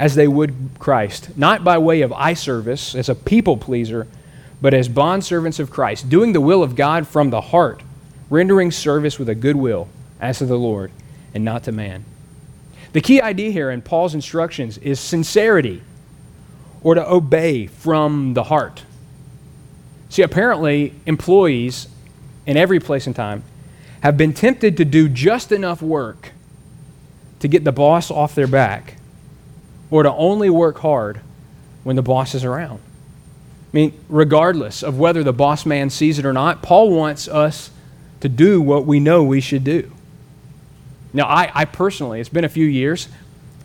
[0.00, 4.08] as they would Christ, not by way of eye service as a people pleaser,
[4.62, 7.82] but as bondservants of Christ, doing the will of God from the heart,
[8.30, 10.90] rendering service with a good will as to the Lord
[11.34, 12.06] and not to man.
[12.94, 15.82] The key idea here in Paul's instructions is sincerity
[16.82, 18.84] or to obey from the heart.
[20.08, 21.88] See, apparently, employees
[22.46, 23.44] in every place and time
[24.02, 26.32] have been tempted to do just enough work
[27.40, 28.94] to get the boss off their back
[29.90, 31.20] or to only work hard
[31.82, 32.80] when the boss is around.
[33.72, 37.70] I mean, regardless of whether the boss man sees it or not, Paul wants us
[38.20, 39.90] to do what we know we should do.
[41.12, 43.08] Now, I, I personally, it's been a few years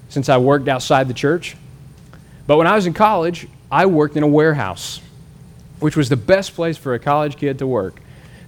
[0.09, 1.55] since I worked outside the church.
[2.47, 5.01] But when I was in college, I worked in a warehouse,
[5.79, 7.99] which was the best place for a college kid to work.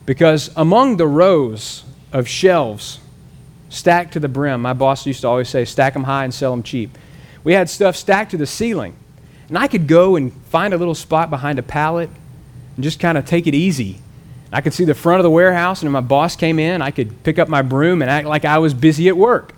[0.05, 2.99] Because among the rows of shelves
[3.69, 6.51] stacked to the brim, my boss used to always say, stack them high and sell
[6.51, 6.97] them cheap.
[7.47, 8.93] We had stuff stacked to the ceiling.
[9.47, 12.09] And I could go and find a little spot behind a pallet
[12.75, 13.99] and just kind of take it easy.
[14.51, 16.91] I could see the front of the warehouse, and if my boss came in, I
[16.91, 19.53] could pick up my broom and act like I was busy at work.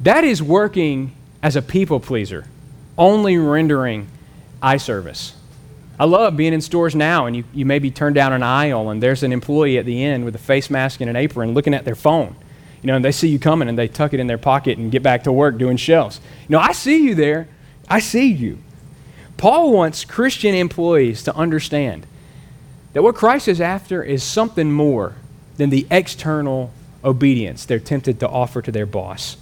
[0.00, 2.44] That is working as a people pleaser
[2.98, 4.08] only rendering
[4.60, 5.36] eye service.
[5.96, 9.00] I love being in stores now and you, you maybe turn down an aisle and
[9.00, 11.84] there's an employee at the end with a face mask and an apron looking at
[11.84, 12.34] their phone.
[12.84, 14.92] You know, and they see you coming and they tuck it in their pocket and
[14.92, 16.20] get back to work doing shelves.
[16.46, 17.48] You know, I see you there.
[17.88, 18.58] I see you.
[19.38, 22.06] Paul wants Christian employees to understand
[22.92, 25.16] that what Christ is after is something more
[25.56, 26.72] than the external
[27.02, 29.38] obedience they're tempted to offer to their boss.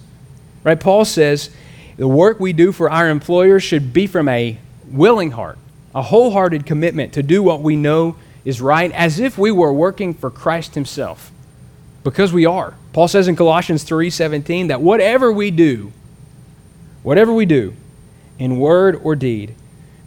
[0.62, 0.78] Right?
[0.78, 1.50] Paul says
[1.96, 5.58] the work we do for our employers should be from a willing heart,
[5.96, 8.14] a wholehearted commitment to do what we know
[8.44, 11.31] is right, as if we were working for Christ Himself.
[12.04, 12.74] Because we are.
[12.92, 15.92] Paul says in Colossians 3:17 that whatever we do,
[17.02, 17.74] whatever we do,
[18.38, 19.54] in word or deed,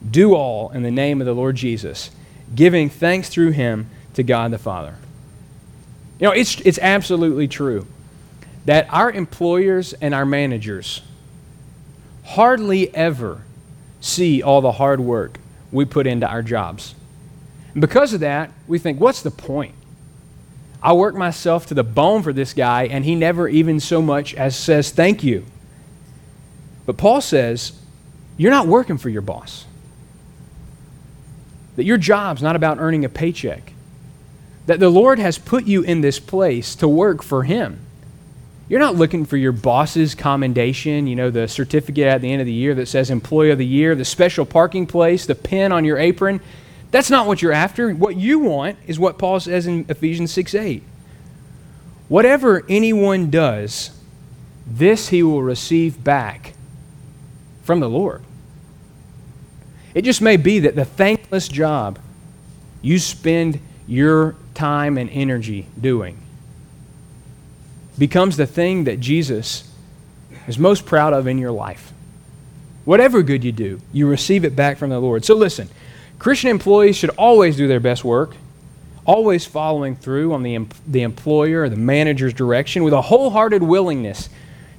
[0.10, 2.12] do all in the name of the Lord Jesus,
[2.54, 4.96] giving thanks through him to God the Father.
[6.20, 7.88] You know, it's, it's absolutely true
[8.66, 11.02] that our employers and our managers
[12.24, 13.44] hardly ever
[14.02, 15.40] see all the hard work
[15.72, 16.96] we put into our jobs.
[17.74, 19.76] And because of that, we think, what's the point?
[20.86, 24.36] I work myself to the bone for this guy, and he never even so much
[24.36, 25.44] as says thank you.
[26.86, 27.72] But Paul says,
[28.38, 29.66] you're not working for your boss.
[31.76, 33.74] That your job's not about earning a paycheck.
[34.68, 37.80] That the Lord has put you in this place to work for Him.
[38.70, 42.46] You're not looking for your boss's commendation, you know, the certificate at the end of
[42.46, 45.84] the year that says Employee of the Year, the special parking place, the pin on
[45.84, 46.42] your apron.
[46.96, 47.94] That's not what you're after.
[47.94, 50.82] What you want is what Paul says in Ephesians 6 8.
[52.08, 53.92] Whatever anyone does,
[54.66, 56.54] this he will receive back
[57.64, 58.24] from the Lord.
[59.94, 62.00] It just may be that the thankless job
[62.82, 66.18] you spend your time and energy doing
[67.98, 69.70] becomes the thing that Jesus
[70.48, 71.92] is most proud of in your life.
[72.86, 75.26] Whatever good you do, you receive it back from the Lord.
[75.26, 75.68] So listen,
[76.20, 78.36] Christian employees should always do their best work,
[79.06, 84.30] always following through on the, the employer or the manager's direction with a wholehearted willingness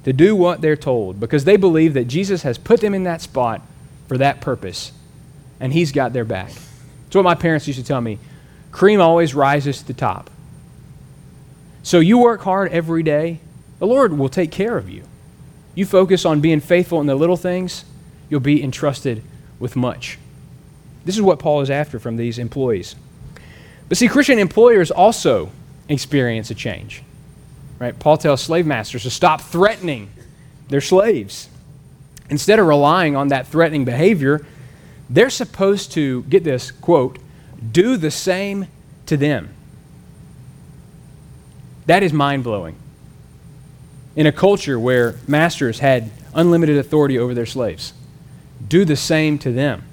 [0.03, 3.21] to do what they're told because they believe that Jesus has put them in that
[3.21, 3.61] spot
[4.07, 4.91] for that purpose
[5.59, 6.51] and he's got their back.
[7.07, 8.19] It's what my parents used to tell me
[8.71, 10.29] cream always rises to the top.
[11.83, 13.39] So you work hard every day,
[13.79, 15.03] the Lord will take care of you.
[15.73, 17.85] You focus on being faithful in the little things,
[18.29, 19.23] you'll be entrusted
[19.59, 20.19] with much.
[21.07, 22.93] This is what Paul is after from these employees.
[23.87, 25.51] But see, Christian employers also
[25.87, 27.01] experience a change.
[27.79, 27.97] Right?
[27.97, 30.09] Paul tells slave masters to stop threatening
[30.67, 31.47] their slaves.
[32.29, 34.45] Instead of relying on that threatening behavior,
[35.09, 37.19] they're supposed to, get this, quote,
[37.71, 38.67] do the same
[39.05, 39.47] to them.
[41.85, 42.75] That is mind blowing.
[44.17, 47.93] In a culture where masters had unlimited authority over their slaves,
[48.67, 49.86] do the same to them.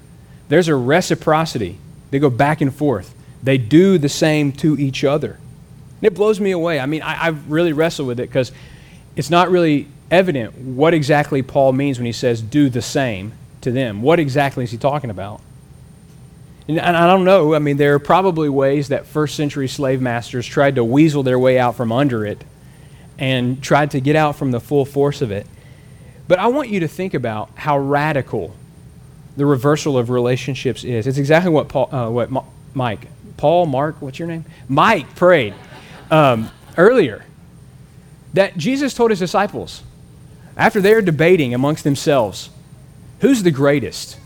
[0.47, 1.77] There's a reciprocity.
[2.11, 3.13] They go back and forth.
[3.41, 5.39] They do the same to each other.
[6.01, 6.79] And it blows me away.
[6.79, 8.51] I mean, I, I really wrestle with it because
[9.15, 13.71] it's not really evident what exactly Paul means when he says do the same to
[13.71, 14.01] them.
[14.01, 15.41] What exactly is he talking about?
[16.67, 17.53] And, and I don't know.
[17.53, 21.39] I mean, there are probably ways that first century slave masters tried to weasel their
[21.39, 22.43] way out from under it
[23.17, 25.47] and tried to get out from the full force of it.
[26.27, 28.55] But I want you to think about how radical
[29.37, 31.07] the reversal of relationships is.
[31.07, 33.07] It's exactly what Paul, uh, what Ma- Mike,
[33.37, 34.45] Paul, Mark, what's your name?
[34.67, 35.53] Mike prayed
[36.09, 37.25] um, earlier.
[38.33, 39.81] That Jesus told his disciples
[40.57, 42.49] after they're debating amongst themselves,
[43.21, 44.17] who's the greatest?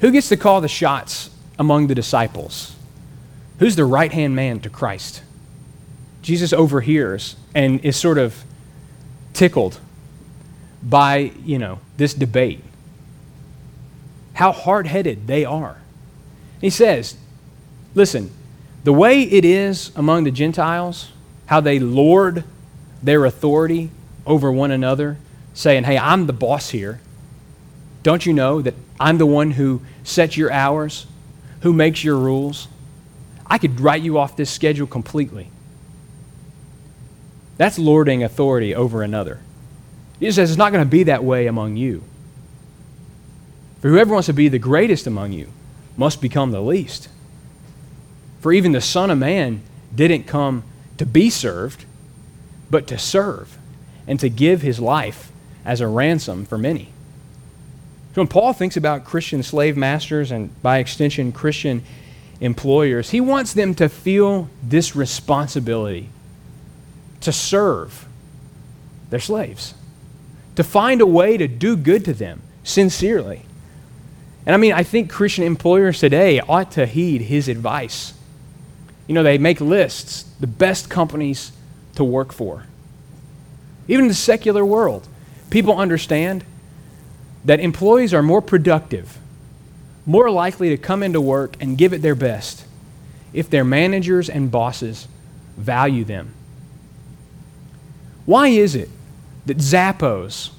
[0.00, 2.74] Who gets to call the shots among the disciples?
[3.58, 5.22] Who's the right hand man to Christ?
[6.22, 8.44] Jesus overhears and is sort of
[9.32, 9.78] tickled
[10.82, 12.62] by, you know, this debate
[14.34, 15.78] how hard headed they are.
[16.60, 17.16] He says,
[17.94, 18.30] listen,
[18.84, 21.10] the way it is among the Gentiles,
[21.46, 22.44] how they lord
[23.02, 23.90] their authority
[24.26, 25.16] over one another,
[25.54, 27.00] saying, hey, I'm the boss here.
[28.02, 31.06] Don't you know that I'm the one who sets your hours,
[31.60, 32.68] who makes your rules?
[33.46, 35.50] I could write you off this schedule completely.
[37.58, 39.40] That's lording authority over another.
[40.18, 42.02] He says it's not going to be that way among you.
[43.82, 45.48] For whoever wants to be the greatest among you
[45.96, 47.08] must become the least.
[48.40, 49.62] For even the Son of Man
[49.92, 50.62] didn't come
[50.98, 51.84] to be served,
[52.70, 53.58] but to serve
[54.06, 55.32] and to give his life
[55.64, 56.92] as a ransom for many.
[58.14, 61.82] So when Paul thinks about Christian slave masters and by extension Christian
[62.40, 66.08] employers, he wants them to feel this responsibility
[67.20, 68.06] to serve
[69.10, 69.74] their slaves,
[70.54, 73.42] to find a way to do good to them sincerely.
[74.44, 78.14] And I mean, I think Christian employers today ought to heed his advice.
[79.06, 81.52] You know, they make lists, the best companies
[81.94, 82.64] to work for.
[83.88, 85.06] Even in the secular world,
[85.50, 86.44] people understand
[87.44, 89.18] that employees are more productive,
[90.06, 92.64] more likely to come into work and give it their best
[93.32, 95.08] if their managers and bosses
[95.56, 96.32] value them.
[98.24, 98.88] Why is it
[99.46, 100.50] that Zappos,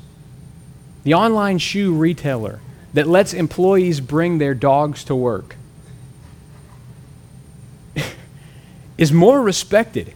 [1.04, 2.60] the online shoe retailer,
[2.94, 5.56] that lets employees bring their dogs to work
[8.98, 10.14] is more respected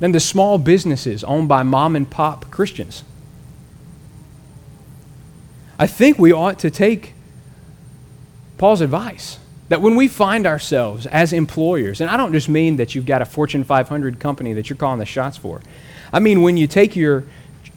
[0.00, 3.04] than the small businesses owned by mom and pop Christians.
[5.78, 7.14] I think we ought to take
[8.58, 12.94] Paul's advice that when we find ourselves as employers, and I don't just mean that
[12.94, 15.62] you've got a Fortune 500 company that you're calling the shots for,
[16.12, 17.24] I mean when you take your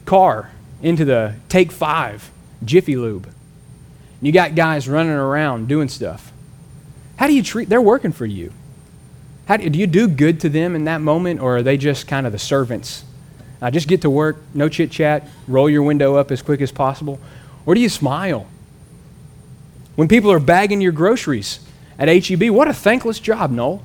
[0.04, 0.50] car
[0.82, 2.30] into the Take Five
[2.64, 3.28] Jiffy Lube
[4.20, 6.32] you got guys running around doing stuff.
[7.16, 7.68] How do you treat?
[7.68, 8.52] They're working for you.
[9.46, 12.06] How do, do you do good to them in that moment, or are they just
[12.06, 13.04] kind of the servants?
[13.60, 16.70] Uh, just get to work, no chit chat, roll your window up as quick as
[16.70, 17.18] possible,
[17.66, 18.46] or do you smile?
[19.96, 21.60] When people are bagging your groceries
[21.98, 23.82] at HEB, what a thankless job, Noel.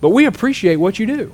[0.00, 1.32] But we appreciate what you do.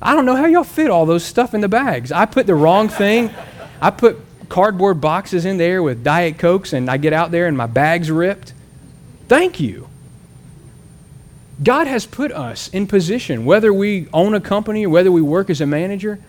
[0.00, 2.12] I don't know how y'all fit all those stuff in the bags.
[2.12, 3.30] I put the wrong thing.
[3.80, 7.56] I put cardboard boxes in there with Diet Cokes, and I get out there and
[7.56, 8.52] my bag's ripped.
[9.28, 9.88] Thank you.
[11.62, 15.50] God has put us in position, whether we own a company or whether we work
[15.50, 16.20] as a manager,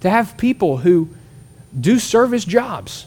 [0.00, 1.08] to have people who
[1.78, 3.06] do service jobs.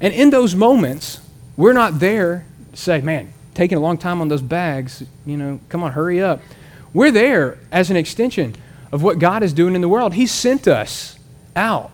[0.00, 1.20] And in those moments,
[1.56, 5.60] we're not there to say, man, taking a long time on those bags, you know,
[5.68, 6.40] come on, hurry up.
[6.92, 8.56] We're there as an extension
[8.90, 10.14] of what God is doing in the world.
[10.14, 11.18] He sent us
[11.54, 11.90] out.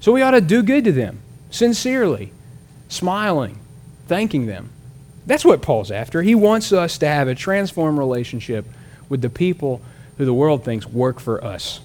[0.00, 1.20] So we ought to do good to them,
[1.50, 2.32] sincerely,
[2.88, 3.58] smiling,
[4.08, 4.70] thanking them.
[5.26, 6.22] That's what Paul's after.
[6.22, 8.64] He wants us to have a transformed relationship
[9.08, 9.82] with the people
[10.16, 11.80] who the world thinks work for us.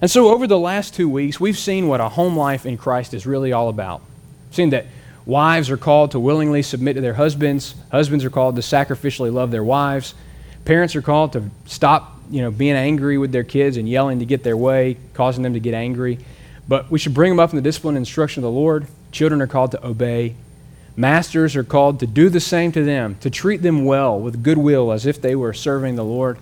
[0.00, 3.14] And so, over the last two weeks, we've seen what a home life in Christ
[3.14, 4.00] is really all about.
[4.48, 4.86] We've seen that
[5.24, 9.52] wives are called to willingly submit to their husbands, husbands are called to sacrificially love
[9.52, 10.14] their wives,
[10.64, 14.24] parents are called to stop you know, being angry with their kids and yelling to
[14.24, 16.18] get their way, causing them to get angry.
[16.72, 18.86] But we should bring them up in the discipline and instruction of the Lord.
[19.10, 20.36] Children are called to obey.
[20.96, 24.90] Masters are called to do the same to them, to treat them well with goodwill
[24.90, 26.38] as if they were serving the Lord.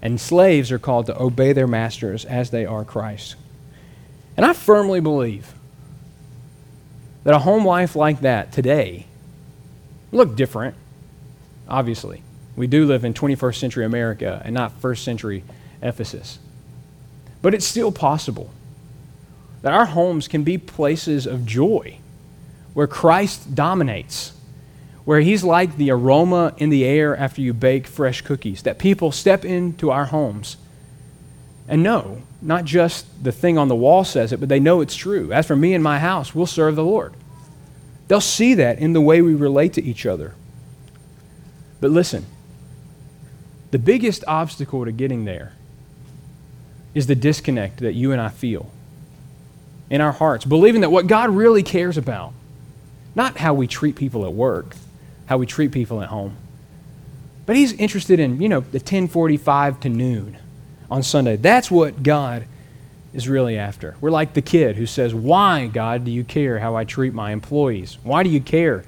[0.00, 3.34] And slaves are called to obey their masters as they are Christ.
[4.36, 5.52] And I firmly believe
[7.24, 9.06] that a home life like that today
[10.12, 10.76] look different,
[11.68, 12.22] obviously.
[12.54, 15.42] We do live in 21st century America and not first century
[15.82, 16.38] Ephesus.
[17.42, 18.48] But it's still possible
[19.62, 21.98] that our homes can be places of joy
[22.74, 24.32] where Christ dominates,
[25.04, 29.12] where He's like the aroma in the air after you bake fresh cookies, that people
[29.12, 30.56] step into our homes
[31.68, 34.96] and know, not just the thing on the wall says it, but they know it's
[34.96, 35.32] true.
[35.32, 37.14] As for me and my house, we'll serve the Lord.
[38.08, 40.34] They'll see that in the way we relate to each other.
[41.80, 42.26] But listen,
[43.70, 45.52] the biggest obstacle to getting there
[46.94, 48.70] is the disconnect that you and I feel
[49.92, 52.32] in our hearts, believing that what God really cares about
[53.14, 54.74] not how we treat people at work,
[55.26, 56.34] how we treat people at home.
[57.44, 60.38] But he's interested in, you know, the 1045 to noon
[60.90, 61.36] on Sunday.
[61.36, 62.46] That's what God
[63.12, 63.96] is really after.
[64.00, 67.32] We're like the kid who says, Why, God, do you care how I treat my
[67.32, 67.98] employees?
[68.02, 68.86] Why do you care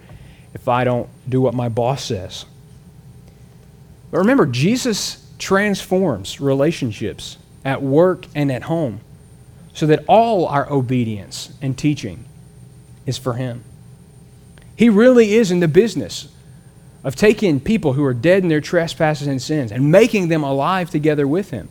[0.55, 2.47] if I don't do what my boss says?
[4.11, 9.01] But remember, Jesus transforms relationships at work and at home
[9.75, 12.25] so that all our obedience and teaching
[13.05, 13.65] is for Him.
[14.77, 16.29] He really is in the business
[17.03, 20.91] of taking people who are dead in their trespasses and sins and making them alive
[20.91, 21.69] together with Him.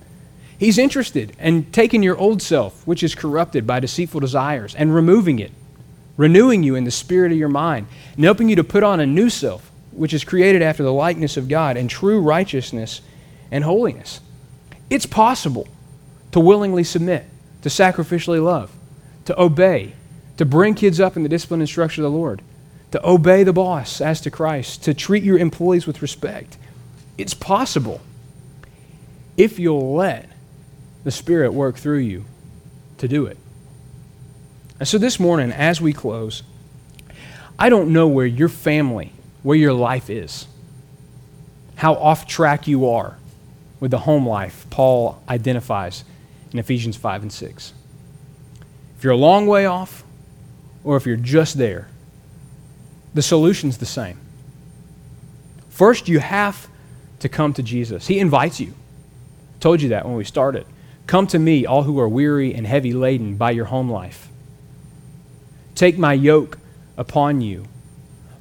[0.57, 5.39] He's interested in taking your old self, which is corrupted by deceitful desires, and removing
[5.39, 5.51] it,
[6.15, 9.05] renewing you in the spirit of your mind, and helping you to put on a
[9.05, 13.01] new self, which is created after the likeness of God and true righteousness
[13.51, 14.21] and holiness.
[14.89, 15.67] It's possible
[16.31, 17.25] to willingly submit,
[17.63, 18.71] to sacrificially love,
[19.25, 19.93] to obey,
[20.37, 22.41] to bring kids up in the discipline and instruction of the Lord
[22.93, 26.59] to obey the boss as to Christ, to treat your employees with respect.
[27.17, 28.01] It's possible
[29.35, 30.29] if you'll let
[31.03, 32.25] the Spirit work through you
[32.99, 33.39] to do it.
[34.77, 36.43] And so this morning, as we close,
[37.57, 39.11] I don't know where your family,
[39.41, 40.45] where your life is,
[41.77, 43.17] how off track you are
[43.79, 46.03] with the home life Paul identifies
[46.53, 47.73] in Ephesians 5 and 6.
[48.97, 50.03] If you're a long way off,
[50.83, 51.87] or if you're just there,
[53.13, 54.19] the solution's the same.
[55.69, 56.67] First, you have
[57.19, 58.07] to come to Jesus.
[58.07, 58.69] He invites you.
[58.69, 60.65] I told you that when we started.
[61.07, 64.29] Come to me, all who are weary and heavy laden by your home life.
[65.75, 66.59] Take my yoke
[66.95, 67.65] upon you.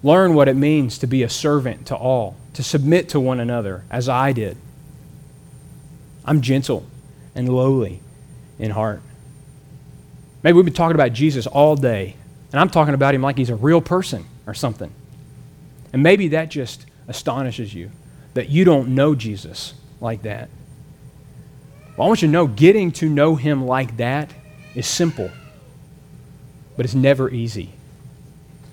[0.03, 3.85] Learn what it means to be a servant to all, to submit to one another,
[3.91, 4.57] as I did.
[6.25, 6.87] I'm gentle
[7.35, 8.01] and lowly
[8.59, 9.03] in heart.
[10.43, 12.17] Maybe we've been talking about Jesus all day,
[12.53, 14.93] and I'm talking about him like he's a real person or something.
[15.93, 17.91] And maybe that just astonishes you
[18.35, 20.49] that you don't know Jesus like that.
[21.97, 24.33] Well, I want you to know getting to know him like that
[24.75, 25.31] is simple,
[26.77, 27.71] but it's never easy.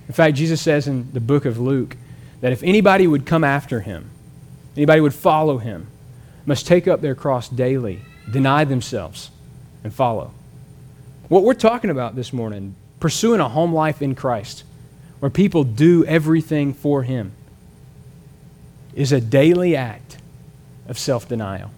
[0.08, 1.98] In fact, Jesus says in the book of Luke
[2.42, 4.10] that if anybody would come after him,
[4.76, 5.88] anybody would follow him,
[6.46, 8.00] must take up their cross daily,
[8.32, 9.32] deny themselves,
[9.84, 10.32] and follow.
[11.28, 14.64] What we're talking about this morning, pursuing a home life in Christ,
[15.20, 17.34] where people do everything for Him.
[18.96, 20.18] is a daily act
[20.88, 21.72] of self denial.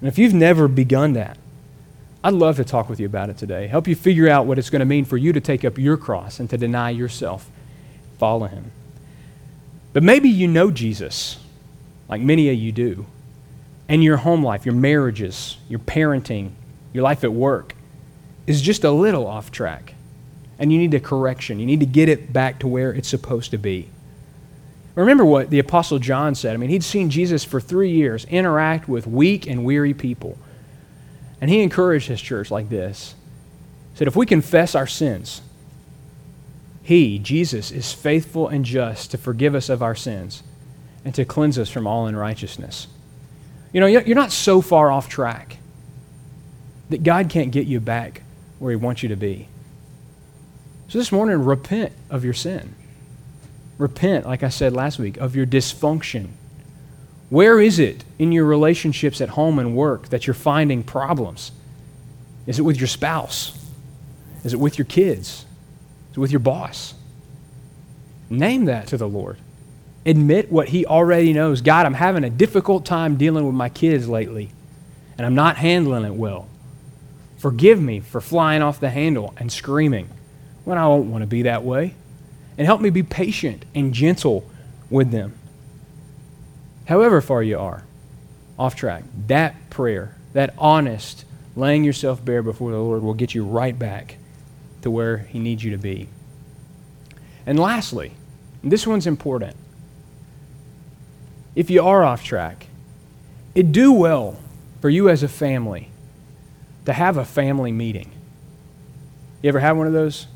[0.00, 1.38] And if you've never begun that,
[2.24, 3.66] I'd love to talk with you about it today.
[3.66, 5.96] Help you figure out what it's going to mean for you to take up your
[5.96, 7.48] cross and to deny yourself,
[8.18, 8.72] follow him.
[9.92, 11.38] But maybe you know Jesus,
[12.08, 13.06] like many of you do,
[13.88, 16.52] and your home life, your marriages, your parenting,
[16.92, 17.74] your life at work
[18.46, 19.94] is just a little off track.
[20.58, 21.58] And you need a correction.
[21.58, 23.88] You need to get it back to where it's supposed to be.
[24.94, 26.54] Remember what the Apostle John said.
[26.54, 30.36] I mean, he'd seen Jesus for three years interact with weak and weary people.
[31.40, 33.14] And he encouraged his church like this.
[33.92, 35.40] He said, If we confess our sins,
[36.82, 40.42] he, Jesus, is faithful and just to forgive us of our sins
[41.04, 42.86] and to cleanse us from all unrighteousness.
[43.72, 45.58] You know, you're not so far off track
[46.90, 48.22] that God can't get you back
[48.58, 49.48] where He wants you to be.
[50.88, 52.74] So this morning, repent of your sin.
[53.78, 56.28] Repent, like I said last week, of your dysfunction.
[57.30, 61.50] Where is it in your relationships at home and work that you're finding problems?
[62.46, 63.58] Is it with your spouse?
[64.44, 65.46] Is it with your kids?
[66.10, 66.92] Is it with your boss?
[68.28, 69.38] Name that to the Lord.
[70.04, 71.60] Admit what He already knows.
[71.60, 74.50] God, I'm having a difficult time dealing with my kids lately,
[75.16, 76.48] and I'm not handling it well.
[77.38, 80.08] Forgive me for flying off the handle and screaming
[80.64, 81.94] when I don't want to be that way
[82.56, 84.48] and help me be patient and gentle
[84.90, 85.34] with them.
[86.86, 87.84] However far you are
[88.58, 91.24] off track, that prayer, that honest
[91.56, 94.16] laying yourself bare before the Lord will get you right back
[94.82, 96.08] to where He needs you to be.
[97.46, 98.12] And lastly,
[98.62, 99.56] and this one's important.
[101.54, 102.66] If you are off track,
[103.54, 104.38] it do well
[104.80, 105.90] for you as a family
[106.86, 108.10] to have a family meeting.
[109.42, 110.26] You ever have one of those?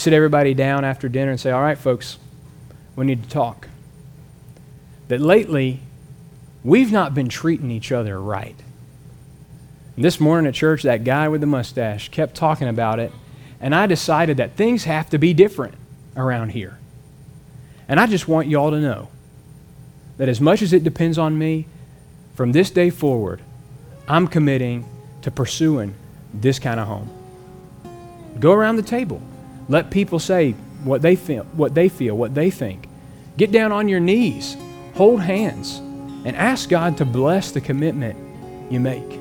[0.00, 2.18] sit everybody down after dinner and say, All right, folks,
[2.96, 3.68] we need to talk.
[5.08, 5.80] That lately,
[6.64, 8.56] we've not been treating each other right.
[9.96, 13.12] And this morning at church, that guy with the mustache kept talking about it,
[13.60, 15.74] and I decided that things have to be different
[16.16, 16.78] around here.
[17.88, 19.08] And I just want you all to know
[20.20, 21.64] that as much as it depends on me,
[22.34, 23.40] from this day forward,
[24.06, 24.84] I'm committing
[25.22, 25.94] to pursuing
[26.34, 27.08] this kind of home.
[28.38, 29.22] Go around the table.
[29.66, 30.52] Let people say
[30.84, 32.86] what they feel, what they feel, what they think.
[33.38, 34.58] Get down on your knees,
[34.94, 38.18] hold hands, and ask God to bless the commitment
[38.70, 39.12] you make.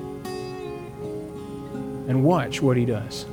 [2.10, 3.26] And watch what he does.